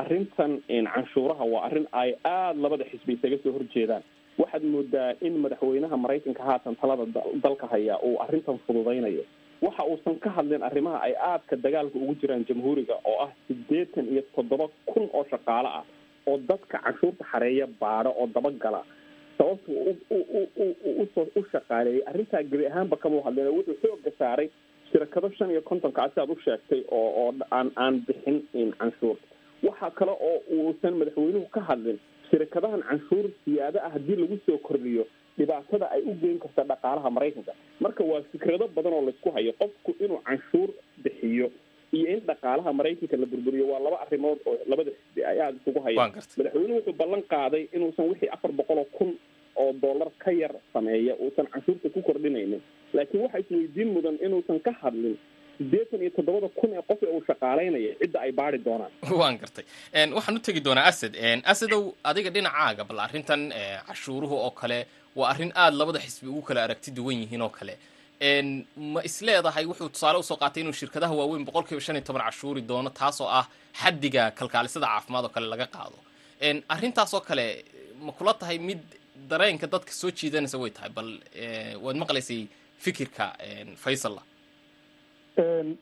arrintan 0.00 0.52
canshuuraha 0.94 1.44
waa 1.52 1.64
arrin 1.66 1.86
ay 1.92 2.10
aada 2.24 2.58
labada 2.62 2.84
xisbi 2.90 3.12
isaga 3.16 3.36
soo 3.42 3.52
horjeedaan 3.56 4.02
waxaad 4.40 4.64
moodaa 4.74 5.10
in 5.26 5.34
madaxweynaha 5.44 5.96
maraykanka 6.04 6.42
haatan 6.48 6.76
talada 6.80 7.04
dalka 7.44 7.66
haya 7.72 7.94
uu 8.08 8.16
arrintan 8.24 8.58
fududaynayo. 8.66 9.24
Waxa 9.62 9.82
uusan 9.90 10.16
ka 10.24 10.30
hadlin 10.36 10.62
arrimaha 10.62 10.98
ay 11.06 11.14
aadka 11.30 11.56
dagaalka 11.64 11.98
ugu 11.98 12.14
jiraan 12.20 12.44
jamhuuriga 12.48 12.94
oo 13.04 13.18
ah 13.24 13.30
siddeetan 13.48 14.08
iyo 14.12 14.22
toddoba 14.36 14.66
kun 14.90 15.04
oo 15.12 15.24
shaqaale 15.30 15.68
ah 15.80 15.84
oo 16.26 16.36
dadka 16.48 16.78
canshuurta 16.84 17.24
xareeya 17.32 17.66
baadho 17.80 18.10
oo 18.20 18.26
dabagala 18.34 18.80
sababtu 19.38 19.72
u 21.02 21.06
soo 21.14 21.26
u 21.36 21.42
shaqaaleeyay. 21.52 22.02
Arrintaa 22.06 22.42
gebi 22.42 22.66
ahaanba 22.66 22.96
kamau 22.96 23.22
hadlin 23.26 23.48
wuxuu 23.56 23.76
xooga 23.82 24.10
saaray 24.18 24.48
shirakado 24.92 25.30
shan 25.38 25.50
iyo 25.50 25.62
kontonka 25.62 26.08
si 26.14 26.20
aad 26.20 26.30
u 26.30 26.36
sheegtay 26.44 26.82
oo 26.90 27.08
oo 27.22 27.34
aan 27.50 27.70
aan 27.76 28.00
bixin 28.06 28.42
canshuur. 28.78 29.16
Waxa 29.62 29.90
kale 29.90 30.12
oo 30.12 30.42
uusan 30.56 30.94
madaxweynuhu 31.00 31.48
ka 31.56 31.60
hadlin 31.60 31.98
shirikadahan 32.30 32.82
canshuur 32.90 33.30
siyaado 33.44 33.78
ah 33.86 33.90
haddii 33.94 34.16
lagu 34.16 34.38
soo 34.46 34.58
kordhiyo 34.58 35.06
dhibaatada 35.38 35.90
ay 35.90 36.02
u 36.10 36.14
geyn 36.22 36.38
karta 36.38 36.64
dhaqaalaha 36.64 37.10
maraykanka. 37.10 37.52
Marka 37.80 38.04
waa 38.04 38.22
fikrado 38.32 38.68
badan 38.76 38.92
oo 38.92 39.02
laysku 39.08 39.30
hayo 39.36 39.52
qofku 39.62 39.94
inuu 40.04 40.20
canshuur 40.28 40.68
bixiyo 41.04 41.50
iyo 41.92 42.06
in 42.14 42.20
dhaqaalaha 42.28 42.72
maraykanka 42.78 43.16
la 43.22 43.26
burburiyo 43.32 43.64
waa 43.72 43.80
laba 43.86 43.96
arrimood 44.04 44.38
oo 44.46 44.56
labada 44.70 44.90
xisbi 44.98 45.24
ay 45.30 45.38
aada 45.40 45.56
isugu 45.60 45.80
hayaan. 45.86 46.10
Madaxweynuhu 46.38 46.78
wuxuu 46.78 46.92
ballan 47.02 47.22
qaaday 47.32 47.64
inuusan 47.76 48.08
wixii 48.10 48.28
afar 48.36 48.52
boqol 48.52 48.78
oo 48.78 48.88
kun 48.98 49.10
oo 49.62 49.72
dollar 49.84 50.08
ka 50.24 50.30
yar 50.42 50.54
sameeya 50.72 51.14
uusan 51.24 51.46
canshuurta 51.52 51.88
ku 51.94 52.02
kordhinaynin. 52.08 52.62
Laakiin 52.94 53.22
waxaa 53.24 53.38
isweydiin 53.44 53.88
mudan 53.96 54.16
inuusan 54.26 54.60
ka 54.66 54.72
hadlin 54.82 55.16
siddeetan 55.58 56.00
iyo 56.02 56.10
toddobada 56.16 56.48
kun 56.58 56.70
ee 56.76 56.82
qof 56.88 57.00
ee 57.02 57.10
uu 57.16 57.22
shaqaalaynaya 57.28 57.94
cidda 58.00 58.18
ay 58.26 58.32
baari 58.32 58.58
doonaan. 58.66 58.92
Waan 59.20 59.38
gartay. 59.42 59.64
Waxaan 60.16 60.36
u 60.36 60.40
tegi 60.46 60.60
doonaa 60.66 60.84
asad. 60.92 61.14
Asadow 61.52 61.82
adiga 62.10 62.30
dhinacaaga 62.34 62.84
bal 62.88 62.98
arrintan 63.06 63.42
cashuuruhu 63.88 64.34
oo 64.46 64.50
kale 64.60 64.78
waa 65.18 65.28
arrin 65.32 65.52
aada 65.54 65.76
labada 65.80 65.98
xisbi 66.04 66.28
ugu 66.28 66.42
kala 66.48 66.60
aragti 66.66 66.90
duwan 66.96 67.16
yihiin 67.22 67.42
oo 67.42 67.48
kale 67.58 67.74
ma 68.94 69.00
isleedahay 69.08 69.64
wuxuu 69.70 69.88
tusaale 69.94 70.18
u 70.18 70.22
soo 70.30 70.36
qaatay 70.42 70.60
inuu 70.62 70.72
shirkadaha 70.80 71.14
waaweyn 71.20 71.44
boqol 71.48 71.64
kiiba 71.68 71.80
shan 71.86 71.96
iyo 71.96 72.04
toban 72.08 72.22
cashuuri 72.28 72.62
doono 72.70 72.90
taasoo 73.00 73.28
ah 73.38 73.46
xaddiga 73.82 74.30
kalkaalisada 74.38 74.86
caafimaad 74.92 75.24
oo 75.24 75.32
kale 75.36 75.46
laga 75.54 75.66
qaado. 75.76 75.96
Arrintaasoo 76.74 77.20
kale 77.28 77.46
ma 78.06 78.12
kula 78.18 78.32
tahay 78.40 78.58
mid 78.68 78.80
dareenka 79.30 79.66
dadka 79.74 79.92
soo 80.00 80.10
jiidanaysa 80.18 80.58
way 80.62 80.70
tahay 80.76 80.90
bal 80.96 81.10
waad 81.84 81.96
maqlaysay 82.02 82.40
fikirka 82.84 83.24
faysalla 83.84 84.22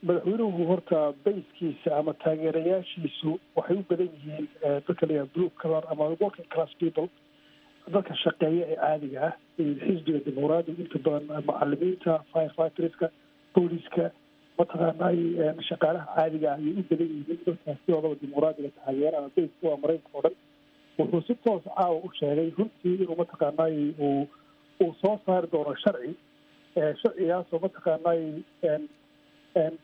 madaxweynuhu 0.07 0.66
horta 0.70 0.99
bayskiisa 1.25 1.90
ama 1.99 2.12
taageerayaashiisu 2.25 3.31
waxay 3.57 3.77
u 3.81 3.85
badan 3.90 4.09
yihiin 4.16 4.47
dadka 4.87 5.07
layaha 5.07 5.27
blue 5.35 5.51
color 5.62 5.83
ama 5.92 6.05
working 6.23 6.49
class 6.55 6.70
people 6.83 7.07
dadka 7.92 8.14
shaqeeya 8.25 8.64
ee 8.73 8.77
caadiga 8.83 9.20
ah 9.29 9.33
xisbiga 9.85 10.18
dimuqraadiga 10.27 10.83
inta 10.85 10.99
badan 11.07 11.44
macalimiinta 11.49 12.12
firefighterska 12.33 13.07
booliska 13.55 14.05
mataqaanay 14.59 15.18
shaqaalaha 15.68 16.07
caadiga 16.16 16.49
ah 16.53 16.59
ayay 16.61 16.73
u 16.81 16.85
badan 16.90 17.09
yihiin 17.14 17.38
dadkaas 17.47 17.79
sidoodaba 17.85 18.14
dimuqraadiga 18.23 18.70
taageera 18.79 19.18
ama 19.20 19.31
bayska 19.37 19.68
waa 19.68 19.81
maraykanka 19.85 20.18
oo 20.18 20.23
dhan. 20.27 20.37
Wuxuu 20.99 21.23
si 21.27 21.35
toos 21.44 21.62
caawa 21.77 21.97
u 22.07 22.11
sheegay 22.20 22.51
runtii 22.59 22.94
inuu 23.03 23.16
mataqaanay 23.23 23.77
uu 24.09 24.27
uu 24.85 24.92
soo 25.03 25.14
saari 25.27 25.49
doono 25.53 25.75
sharci 25.85 26.12
sharcigaasoo 27.03 27.59
mataqaanay 27.66 28.20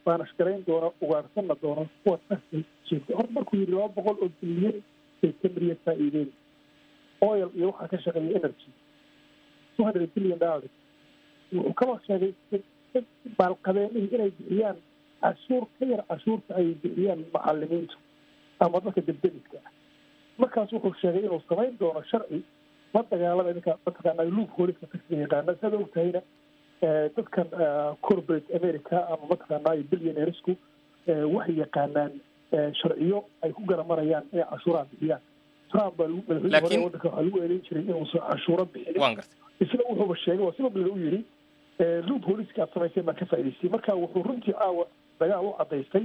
baanash 0.07 0.33
garayn 0.39 0.63
doona 0.69 0.89
ugaarsanna 1.05 1.55
doono 1.63 1.87
kuwa 2.05 2.19
horta 3.17 3.33
markuu 3.37 3.57
yidhi 3.61 3.73
laba 3.73 3.89
boqol 3.97 4.17
oo 4.25 4.31
bilyan 4.43 4.79
bay 5.23 5.33
kamriya 5.43 5.77
faa'iideen 5.85 6.31
oil 7.29 7.49
iyo 7.59 7.67
waxaa 7.71 7.89
ka 7.89 7.99
shaqeeya 8.05 8.37
energy. 8.41 8.71
two 9.77 9.85
hundred 9.85 10.11
billion 10.15 10.39
dollars. 10.39 10.71
Wuxuu 11.53 11.75
kaloo 11.81 11.99
sheegay 12.07 12.33
maalqabeenihii 13.39 14.15
inay 14.15 14.31
bixiyaan 14.39 14.77
cashuur 15.23 15.65
ka 15.79 15.85
yar 15.93 16.03
cashuurta 16.11 16.55
ay 16.61 16.75
bixiyaan 16.83 17.25
macalimiintu 17.35 17.97
ama 18.65 18.81
dadka 18.85 19.01
debdemiska 19.09 19.59
ah 19.67 19.71
markaas 20.43 20.73
wuxuu 20.73 20.95
sheegay 21.03 21.23
inuu 21.27 21.41
samayn 21.49 21.77
doono 21.81 22.03
sharci 22.11 22.41
la 22.95 23.03
dagaalama 23.11 23.53
ninka 23.57 23.77
mataqaana 23.87 24.25
luug 24.37 24.51
hooliska 24.59 24.87
taxiga 24.93 25.21
yaqaana 25.25 25.55
saad 25.61 25.75
ogtahayna 25.81 26.21
dadkan 27.17 27.49
corporate 28.07 28.49
america 28.61 28.97
ama 29.13 29.25
mataqaanay 29.33 29.83
billionairesku 29.91 30.53
waxay 31.37 31.57
yaqaanaan 31.63 32.13
sharciyo 32.81 33.25
ay 33.43 33.53
ku 33.59 33.63
garamarayaan 33.73 34.25
inay 34.33 34.47
cashuuraha 34.53 34.87
bixiyaan 34.93 35.23
trump 35.73 35.97
baa 35.97 36.09
madaxweyne 36.09 36.61
hore 36.61 36.85
waddanka 36.85 37.09
waxaa 37.09 37.23
lagu 37.27 37.39
eedeyn 37.43 37.63
jiray 37.69 37.85
inuusan 37.85 38.23
cashuuro 38.31 38.65
bixinin 38.75 39.21
isna 39.65 39.83
wuxuuba 39.91 40.17
sheegay 40.25 40.45
waa 40.47 40.55
sida 40.57 40.71
bilada 40.77 40.93
u 40.93 40.99
yidhi 41.05 41.21
luug 42.09 42.23
hooliska 42.31 42.63
aad 42.63 42.73
samayseen 42.75 43.07
baan 43.09 43.17
ka 43.21 43.27
faa'idaystay 43.33 43.71
marka 43.77 43.95
wuxuu 44.03 44.23
runtii 44.29 44.53
caawa 44.61 44.87
dagaal 45.21 45.47
u 45.51 45.53
cadaystay 45.61 46.05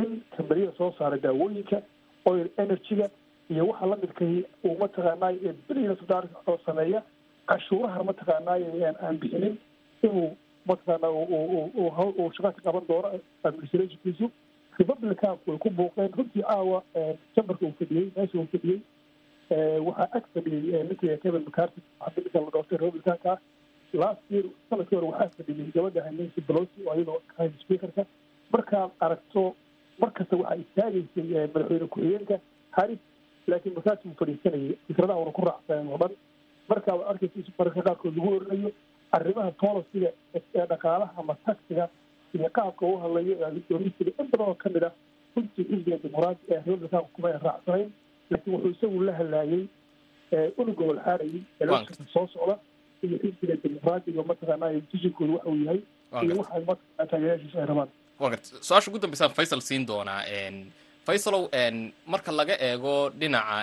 in 0.00 0.20
kambaniyada 0.36 0.76
soo 0.78 0.90
saara 0.98 1.18
daawooyinka 1.26 1.82
oil 2.30 2.46
energy-ga 2.64 3.06
iyo 3.50 3.66
waxa 3.70 3.86
lamidkay 3.92 4.34
uu 4.64 4.76
mataqaanay 4.82 5.36
billions 5.68 6.00
of 6.02 6.08
dollars 6.08 6.30
oo 6.46 6.58
sameeya 6.66 7.02
cashuuraha 7.52 8.04
mataqaanay 8.10 8.62
aan 8.90 9.18
bixinin 9.24 9.56
inuu 10.02 10.28
mataqaana 10.70 11.08
uu 11.10 12.30
shaqa 12.36 12.52
ka 12.56 12.62
qaban 12.68 12.86
doono 12.88 13.08
administrationkiisu 13.48 14.30
republicanku 14.78 15.50
way 15.50 15.58
ku 15.58 15.70
buuqeen 15.70 16.12
runtii 16.16 16.42
caawa 16.42 16.82
chamberka 17.34 17.66
uu 17.66 17.74
fadhiyey 17.78 18.10
meesha 18.16 18.38
uu 18.38 18.46
fadhiyey 18.52 18.80
waxaa 19.86 20.08
ag 20.18 20.24
fadhiyey 20.34 20.82
ninkii 20.88 21.16
kevin 21.22 21.44
mccarty 21.46 21.80
ninka 22.16 22.40
la 22.40 22.50
dhoortay 22.54 22.78
republicanka 22.78 23.32
ah 23.32 23.38
last 24.02 24.22
year 24.30 24.44
sannadkii 24.70 24.96
hore 24.96 25.06
waxaa 25.12 25.28
fadhiyey 25.38 25.70
gabadha 25.74 26.10
nancy 26.10 26.40
pelosi 26.40 26.86
oo 26.88 26.94
iyadoo 26.94 27.18
ahayd 27.36 27.52
speakerka 27.64 28.06
markaad 28.52 28.90
aragto 29.00 29.42
markasta 29.98 30.36
waxaa 30.36 30.56
istaagaysay 30.64 31.46
madaxweyne 31.54 31.86
ku-xigeenka 31.94 32.38
harris 32.76 32.98
laakiin 33.46 33.74
markaas 33.78 34.04
uu 34.06 34.14
fadhiisanayay 34.22 34.74
fikradaha 34.88 35.18
una 35.24 35.32
ku 35.38 35.44
raacsaneen 35.50 35.88
oo 35.92 35.98
dhan 36.02 36.14
markaa 36.68 36.94
waad 36.98 37.08
arkaysa 37.12 37.52
mararka 37.58 37.82
qaarkood 37.88 38.16
lagu 38.16 38.30
oranayo 38.36 38.70
arrimaha 39.16 39.50
policyga 39.64 40.10
ee 40.34 40.66
dhaqaalaha 40.72 41.12
ama 41.22 41.34
taxiga 41.46 41.88
iyo 42.34 42.48
qaabka 42.56 42.86
u 42.86 42.96
hadlayo 43.02 43.34
doonisiga 43.70 44.10
in 44.20 44.28
badan 44.32 44.48
oo 44.48 44.54
ka 44.62 44.68
mid 44.74 44.84
ah 44.88 44.92
runtii 45.36 45.64
xisbiga 45.68 45.96
dimuqraadi 46.02 46.40
ee 46.50 46.54
republicanka 46.66 47.08
kuma 47.14 47.28
ay 47.28 47.38
raacsanayn 47.46 47.88
laakiin 48.30 48.54
wuxuu 48.54 48.70
isagu 48.76 49.00
la 49.08 49.12
hadlaayay 49.20 49.62
una 50.60 50.72
gobol 50.80 50.98
xaarayay 51.06 51.40
electionka 51.60 52.04
soo 52.14 52.26
socda 52.34 52.54
iyo 53.04 53.16
xisbiga 53.22 53.54
dimuqraadiga 53.64 54.22
mataqaanaa 54.30 54.70
decisionkooda 54.78 55.32
waxa 55.32 55.48
uu 55.50 55.58
yahay. 55.66 55.80
Iyo 56.24 56.34
waxa 56.40 56.54
mataqaanaa 56.70 57.06
taageerayaashiisu 57.10 57.58
ay 57.60 57.66
rabaan. 57.70 57.88
Wa 58.22 58.28
garta 58.30 58.48
su'aasha 58.68 58.88
ugu 58.90 58.98
dambeysaan 59.04 59.32
faysal 59.38 59.60
siin 59.68 59.86
doonaa 59.90 60.20
faysalow 61.06 61.42
marka 62.12 62.30
laga 62.38 62.54
eego 62.68 62.94
dhinaca 63.20 63.56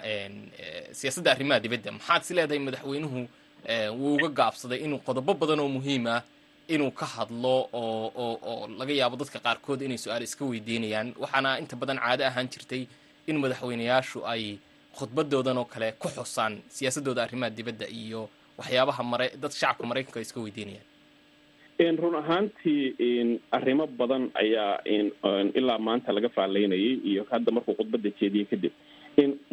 siyaasadda 1.00 1.32
arrimaha 1.32 1.60
dibadda 1.64 1.92
maxaad 1.98 2.22
si 2.28 2.34
leedahay 2.38 2.60
madaxweynuhu 2.68 3.20
wuu 4.00 4.14
uga 4.18 4.30
gaabsaday 4.40 4.80
inuu 4.86 5.00
qodobo 5.08 5.34
badan 5.42 5.60
oo 5.64 5.70
muhiim 5.78 6.08
ah 6.08 6.22
inuu 6.76 6.92
ka 7.00 7.06
hadlo 7.16 7.56
oo 7.74 8.12
oo 8.52 8.68
laga 8.80 8.94
yaabo 9.00 9.16
dadka 9.22 9.40
qaarkood 9.46 9.82
inay 9.82 9.98
su'aal 10.04 10.24
iska 10.24 10.46
weydiinayaan. 10.46 11.14
Waxaana 11.24 11.60
inta 11.62 11.76
badan 11.82 11.98
caado 12.04 12.24
ahaan 12.30 12.48
jirtay 12.54 12.84
in 13.28 13.38
madaxweyneyaashu 13.44 14.20
ay 14.34 14.44
khudbadoodan 14.98 15.58
oo 15.62 15.66
kale 15.74 15.92
ku 16.02 16.08
xusaan 16.16 16.54
siyaasadooda 16.76 17.24
arrimaha 17.24 17.50
dibadda 17.58 17.86
iyo 18.02 18.30
waxyaabaha 18.60 19.04
mare 19.12 19.28
dad 19.42 19.52
shacabka 19.60 19.84
maraykanka 19.90 20.20
ay 20.20 20.26
iska 20.28 20.40
weydiinayaan. 20.46 20.88
Run 22.02 22.16
ahaantii 22.22 23.40
arrimo 23.58 23.86
badan 24.00 24.24
ayaa 24.42 24.74
ilaa 25.60 25.78
maanta 25.88 26.12
laga 26.16 26.30
faalaynayay 26.38 26.94
iyo 27.10 27.22
hadda 27.32 27.52
markuu 27.56 27.76
khudbadda 27.80 28.10
jeediyey 28.20 28.46
kadib. 28.52 28.74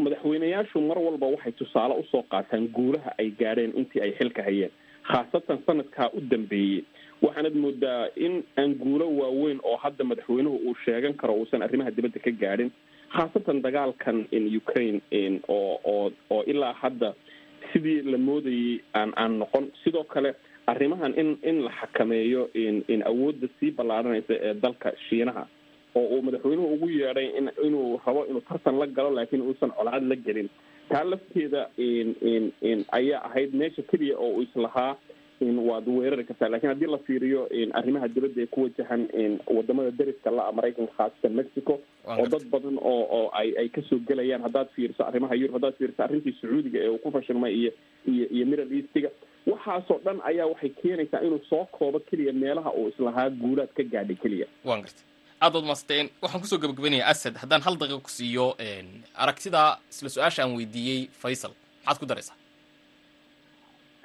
Madaxweyneyaashu 0.04 0.80
mar 0.88 0.98
walba 0.98 1.26
waxay 1.34 1.52
tusaale 1.52 1.94
u 2.00 2.04
soo 2.10 2.22
qaataan 2.32 2.68
guulaha 2.76 3.10
ay 3.18 3.30
gaadheen 3.40 3.72
intii 3.80 4.02
ay 4.06 4.12
xilka 4.18 4.42
hayeen 4.48 4.72
khaasatan 5.08 5.58
sanadkaa 5.66 6.08
u 6.16 6.20
dambeeyey 6.32 6.82
waxaanad 7.22 7.54
moodaa 7.64 8.08
in 8.26 8.34
aan 8.60 8.74
guulo 8.82 9.06
waaweyn 9.20 9.60
oo 9.62 9.76
hadda 9.76 10.04
madaxweynuhu 10.04 10.56
uu 10.68 10.74
sheegan 10.84 11.14
karo 11.14 11.34
uusan 11.34 11.62
arrimaha 11.66 11.90
dibadda 11.90 12.20
ka 12.26 12.30
gaadhin 12.42 12.70
khaasatan 13.16 13.62
dagaalkan 13.66 14.26
in 14.36 14.44
ukraine 14.56 15.00
oo 15.48 15.80
oo 15.84 16.12
oo 16.30 16.42
ilaa 16.52 16.72
hadda 16.82 17.14
sidii 17.72 18.02
la 18.12 18.18
moodayay 18.18 18.78
aan 18.94 19.12
aan 19.16 19.38
noqon. 19.38 19.64
Sidoo 19.84 20.04
kale 20.04 20.34
arrimahan 20.66 21.14
in 21.22 21.38
in 21.42 21.56
la 21.64 21.70
xakameeyo 21.80 22.42
in 22.54 23.02
awoodda 23.10 23.48
sii 23.60 23.70
ballaaranaysa 23.78 24.34
ee 24.48 24.54
dalka 24.54 24.92
shiinaha 25.08 25.46
oo 25.94 26.04
uu 26.14 26.22
madaxweynuhu 26.22 26.74
ugu 26.74 26.88
yeedhay 26.98 27.28
in 27.38 27.50
inuu 27.66 28.00
rabo 28.06 28.26
inuu 28.30 28.40
tartan 28.48 28.78
la 28.82 28.86
galo 28.86 29.10
laakiin 29.18 29.42
uusan 29.42 29.70
colaad 29.78 30.04
la 30.12 30.16
gelin. 30.26 30.48
Taa 30.88 31.04
lafteeda 31.12 31.62
ayaa 32.98 33.20
ahayd 33.28 33.54
meesha 33.54 33.82
keliya 33.82 34.16
oo 34.18 34.30
uu 34.36 34.42
islahaa 34.42 34.96
waad 35.40 35.88
weerari 35.88 36.24
kartaa. 36.24 36.48
Lakiin 36.48 36.68
haddii 36.72 36.86
la 36.94 36.98
fiiriyo 36.98 37.48
arrimaha 37.78 38.08
dibadda 38.08 38.42
ee 38.42 38.46
ku 38.46 38.62
wajahan 38.62 39.02
waddamada 39.56 39.90
deriska 39.90 40.30
la-a 40.30 40.52
maraykanka 40.52 40.92
khaasatan 40.98 41.32
mexico 41.40 41.80
oo 42.06 42.26
dad 42.26 42.44
badan 42.50 42.78
oo 42.82 43.02
oo 43.18 43.30
ay 43.40 43.52
ay 43.60 43.68
ka 43.68 43.82
soo 43.88 43.98
gelayaan 44.08 44.42
haddaad 44.46 44.68
fiiriso 44.76 45.04
arrimaha 45.04 45.34
yurub 45.34 45.54
haddaad 45.58 45.74
fiiriso 45.78 46.02
arrintii 46.06 46.34
sacuudiga 46.40 46.78
ee 46.84 46.88
uu 46.88 46.98
ku 46.98 47.10
fashilmay 47.16 47.52
iyo 47.60 47.72
iyo 48.12 48.26
iyo 48.36 48.46
middle 48.46 48.76
eastiga 48.78 49.10
waxaasoo 49.46 49.98
dhan 50.04 50.20
ayaa 50.30 50.46
waxay 50.52 50.70
keenaysaa 50.82 51.20
inuu 51.26 51.40
soo 51.50 51.64
koobo 51.78 51.98
keliya 52.00 52.32
meelaha 52.32 52.70
uu 52.72 52.88
islahaa 52.88 53.30
guulaad 53.30 53.68
ka 53.76 53.82
gaadhay 53.82 54.16
keliya. 54.16 54.46
Waan 54.64 54.80
gartay. 54.84 55.04
Aad 55.40 55.52
baad 55.52 55.64
maasteen 55.70 56.06
waxaan 56.22 56.40
ku 56.40 56.46
soo 56.52 56.58
gabagabanayaa 56.64 57.08
asad. 57.12 57.34
Haddaan 57.42 57.62
hal 57.66 57.76
daqiiqa 57.80 58.02
ku 58.06 58.10
siiyo 58.18 58.46
aragtida 59.24 59.62
isla 59.92 60.08
su'aasha 60.14 60.40
aan 60.42 60.56
weydiiyey 60.58 61.00
faysal 61.22 61.52
maxaad 61.84 61.98
ku 62.02 62.06
daraysaa 62.10 62.36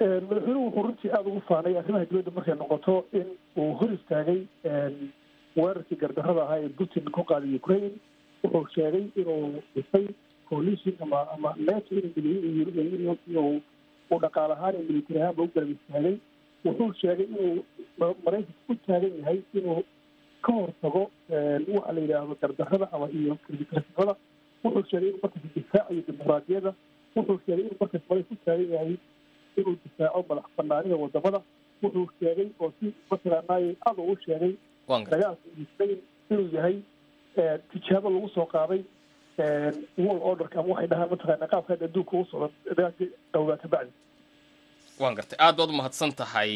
madaxweynuhu 0.02 0.64
wuxuu 0.66 0.82
runtii 0.82 1.10
aada 1.10 1.28
ugu 1.30 1.40
faanay 1.48 1.78
arrimaha 1.78 2.04
dibadda 2.10 2.30
markay 2.36 2.54
noqoto 2.54 2.94
in 3.12 3.26
uu 3.56 3.72
hor 3.80 3.90
istaagay 3.94 4.40
weerarkii 5.56 5.96
gardarrada 6.02 6.42
ahaa 6.42 6.58
ee 6.64 6.68
putin 6.68 7.04
ku 7.16 7.22
qaaday 7.30 7.54
ukraine. 7.60 7.90
Wuxuu 8.44 8.66
sheegay 8.74 9.04
inuu 9.16 9.62
dhisay 9.74 10.06
coalition 10.48 10.94
ama 11.00 11.20
ama 11.34 11.54
neto 11.58 11.94
inuu 11.94 13.60
uu 14.10 14.18
dhaqaal 14.24 14.52
ahaan 14.52 14.74
iyo 14.74 14.84
military 14.90 15.20
ahaanba 15.22 15.42
u 15.42 15.50
garab 15.54 15.70
istaagay 15.76 16.16
wuxuu 16.64 16.92
sheegay 17.00 17.26
inuu 17.26 17.64
maraykanka 18.24 18.72
u 18.72 18.74
taagan 18.86 19.12
yahay 19.20 19.38
inuu 19.54 19.82
ka 20.42 20.52
hortago 20.52 21.02
waxa 21.74 21.92
la 21.92 22.00
yidhaahdo 22.00 22.36
gardarrada 22.42 22.88
ama 22.92 23.06
iyo 23.20 23.36
kirdikarsimada 23.46 24.14
wuxuu 24.64 24.84
sheegay 24.90 25.08
inuu 25.08 25.20
markaas 25.22 25.54
difaacayo 25.56 26.02
dimuqraadiyadda 26.08 26.72
wuxuu 27.16 27.38
sheegay 27.46 27.64
inuu 27.64 27.78
markaas 27.80 28.02
maraykan 28.10 28.28
ku 28.36 28.44
taagan 28.44 28.70
yahay 28.74 28.96
inuu 29.56 29.76
difaaco 29.84 30.24
madax 30.28 30.44
banaanida 30.58 30.96
waddamada 31.02 31.40
wuxuu 31.82 32.06
sheegay 32.20 32.48
oo 32.60 32.72
si 32.80 32.86
mataqaanay 33.10 33.64
aada 33.86 34.02
ugu 34.02 34.16
sheegay 34.26 34.52
dagaalka 35.12 35.46
ukraine 35.64 35.98
inuu 36.30 36.48
yahay 36.56 36.76
tijaabo 37.72 38.10
lagu 38.14 38.28
soo 38.36 38.46
qaaday 38.54 38.82
world 40.04 40.22
orderka 40.30 40.60
ama 40.60 40.68
waxay 40.74 40.88
dhahaan 40.92 41.10
mataqaana 41.14 41.46
qaabka 41.52 41.72
hadda 41.74 41.86
adduunka 41.90 42.12
ugu 42.16 42.26
socda 42.30 42.48
dagaalkii 42.78 43.08
dhowgaa 43.32 43.56
ka 43.62 43.68
bacdi 43.74 43.92
waan 45.00 45.14
gartay. 45.18 45.36
Aad 45.44 45.56
baad 45.58 45.70
umahadsan 45.74 46.12
tahay 46.20 46.52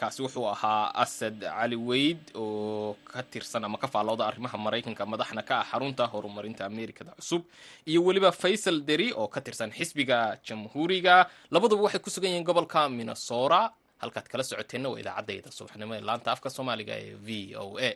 kaasi 0.00 0.20
wuxuu 0.24 0.46
ahaa 0.54 0.92
asad 1.04 1.38
cali 1.40 1.76
weyd 1.88 2.20
oo 2.34 2.96
ka 3.12 3.22
tirsan 3.32 3.64
ama 3.64 3.78
ka 3.82 3.88
faallooda 3.94 4.26
arrimaha 4.30 4.56
maraykanka 4.66 5.06
madaxna 5.12 5.42
ka 5.48 5.54
ah 5.62 5.66
xarunta 5.70 6.04
horumarinta 6.12 6.62
amerikada 6.70 7.12
cusub 7.18 7.42
iyo 7.90 8.00
weliba 8.06 8.30
faysal 8.42 8.76
deri 8.88 9.08
oo 9.20 9.28
ka 9.34 9.40
tirsan 9.40 9.70
xisbiga 9.78 10.18
jamhuuriga. 10.46 11.16
Labaduba 11.50 11.82
waxay 11.86 12.00
ku 12.04 12.10
sugan 12.10 12.30
yihiin 12.30 12.44
gobolka 12.48 12.88
minnesota. 12.88 13.72
Halkaad 14.02 14.26
kala 14.28 14.44
socoteenna 14.44 14.88
waa 14.92 15.00
idaacadayda 15.02 15.48
subaxnimo 15.58 15.94
ee 15.96 16.04
laanta 16.08 16.28
afka 16.34 16.50
soomaaliga 16.56 16.94
ee 17.04 17.14
v 17.26 17.56
o 17.56 17.78
a 17.80 17.90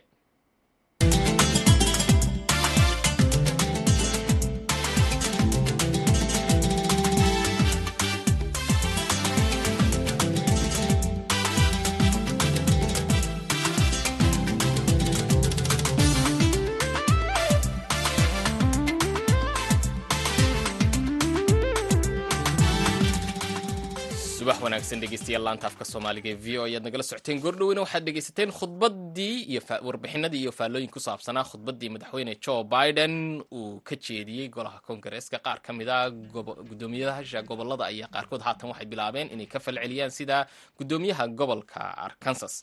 subax 24.61 24.65
wanaagsan 24.65 25.01
dhegeystayaal 25.03 25.43
laanta 25.47 25.67
afka 25.71 25.85
soomaaliga 25.91 26.29
ee 26.31 26.35
v 26.45 26.59
o 26.59 26.65
ayaad 26.69 26.85
nagala 26.87 27.03
socoteen 27.11 27.39
goordhoweyna 27.45 27.81
waxaad 27.85 28.05
dhegeysateen 28.09 28.51
khudbaddii 28.59 29.37
iyo 29.53 29.61
warbixinadii 29.89 30.41
iyo 30.45 30.53
faallooyin 30.53 30.91
ku 30.91 31.01
saabsanaa 31.01 31.45
khudbaddii 31.51 31.89
madaxweyne 31.95 32.35
joe 32.45 32.65
biden 32.65 33.15
uu 33.53 33.81
ka 33.81 33.97
jeediyey 33.97 34.49
golaha 34.49 34.81
koongareeska. 34.87 35.39
Qaar 35.39 35.61
ka 35.63 35.73
mid 35.73 35.89
a 35.89 36.11
gudoomiyahasha 36.71 37.43
gobollada 37.43 37.85
ayaa 37.93 38.09
qaarkood 38.15 38.43
haatan 38.47 38.71
waxay 38.71 38.87
bilaabeen 38.87 39.31
inay 39.33 39.47
ka 39.47 39.59
falceliyaan 39.61 40.11
sida 40.11 40.47
gudoomiyaha 40.79 41.25
gobolka 41.29 41.81
arkansas 42.09 42.63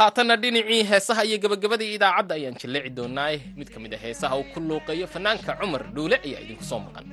haatanna 0.00 0.36
dhinacii 0.42 0.82
heesaha 0.90 1.22
iyo 1.28 1.38
gabagabadii 1.44 1.94
idaacadda 1.96 2.34
ayaan 2.38 2.56
jilleeci 2.62 2.90
doonaa 2.98 3.30
mid 3.58 3.68
ka 3.74 3.78
mid 3.84 3.92
a 3.96 3.98
heesaha 4.04 4.34
uu 4.40 4.46
ku 4.54 4.58
luuqeeyo 4.68 5.06
fanaanka 5.14 5.50
cumar 5.60 5.82
dhuule 5.94 6.16
ayaa 6.26 6.40
idinku 6.44 6.64
soo 6.70 6.80
maqan. 6.86 7.06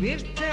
Birta 0.00 0.50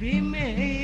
nafta 0.00 0.77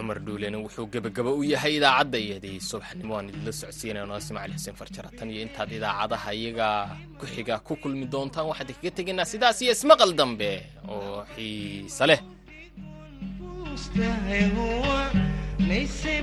cumar 0.00 0.18
dhuulena 0.26 0.58
wuxuu 0.64 0.86
gebagaba 0.92 1.30
u 1.40 1.42
yahay 1.52 1.72
idaacadda 1.78 2.18
iyadii 2.26 2.58
subaxnimo 2.70 3.12
aan 3.18 3.28
idinla 3.30 3.52
socodsiinaya 3.60 4.06
noo 4.10 4.18
ismaaciil 4.24 4.54
xuseen 4.58 4.76
farjara. 4.80 5.08
Tan 5.18 5.28
iyo 5.32 5.40
intaad 5.46 5.70
idaacadaha 5.78 6.30
iyaga 6.40 6.68
ku 7.20 7.24
xiga 7.32 7.54
ku 7.66 7.72
kulmi 7.82 8.06
doontaan 8.12 8.46
waxaan 8.50 8.74
kaga 8.76 8.90
tegaynaa 8.98 9.30
sidaas 9.32 9.58
iyo 9.62 9.72
ismaqal 9.76 10.12
dambe 10.20 10.50
oo 10.92 11.18
xiise 11.34 12.04
leh. 12.10 12.20
Nayse 15.68 16.14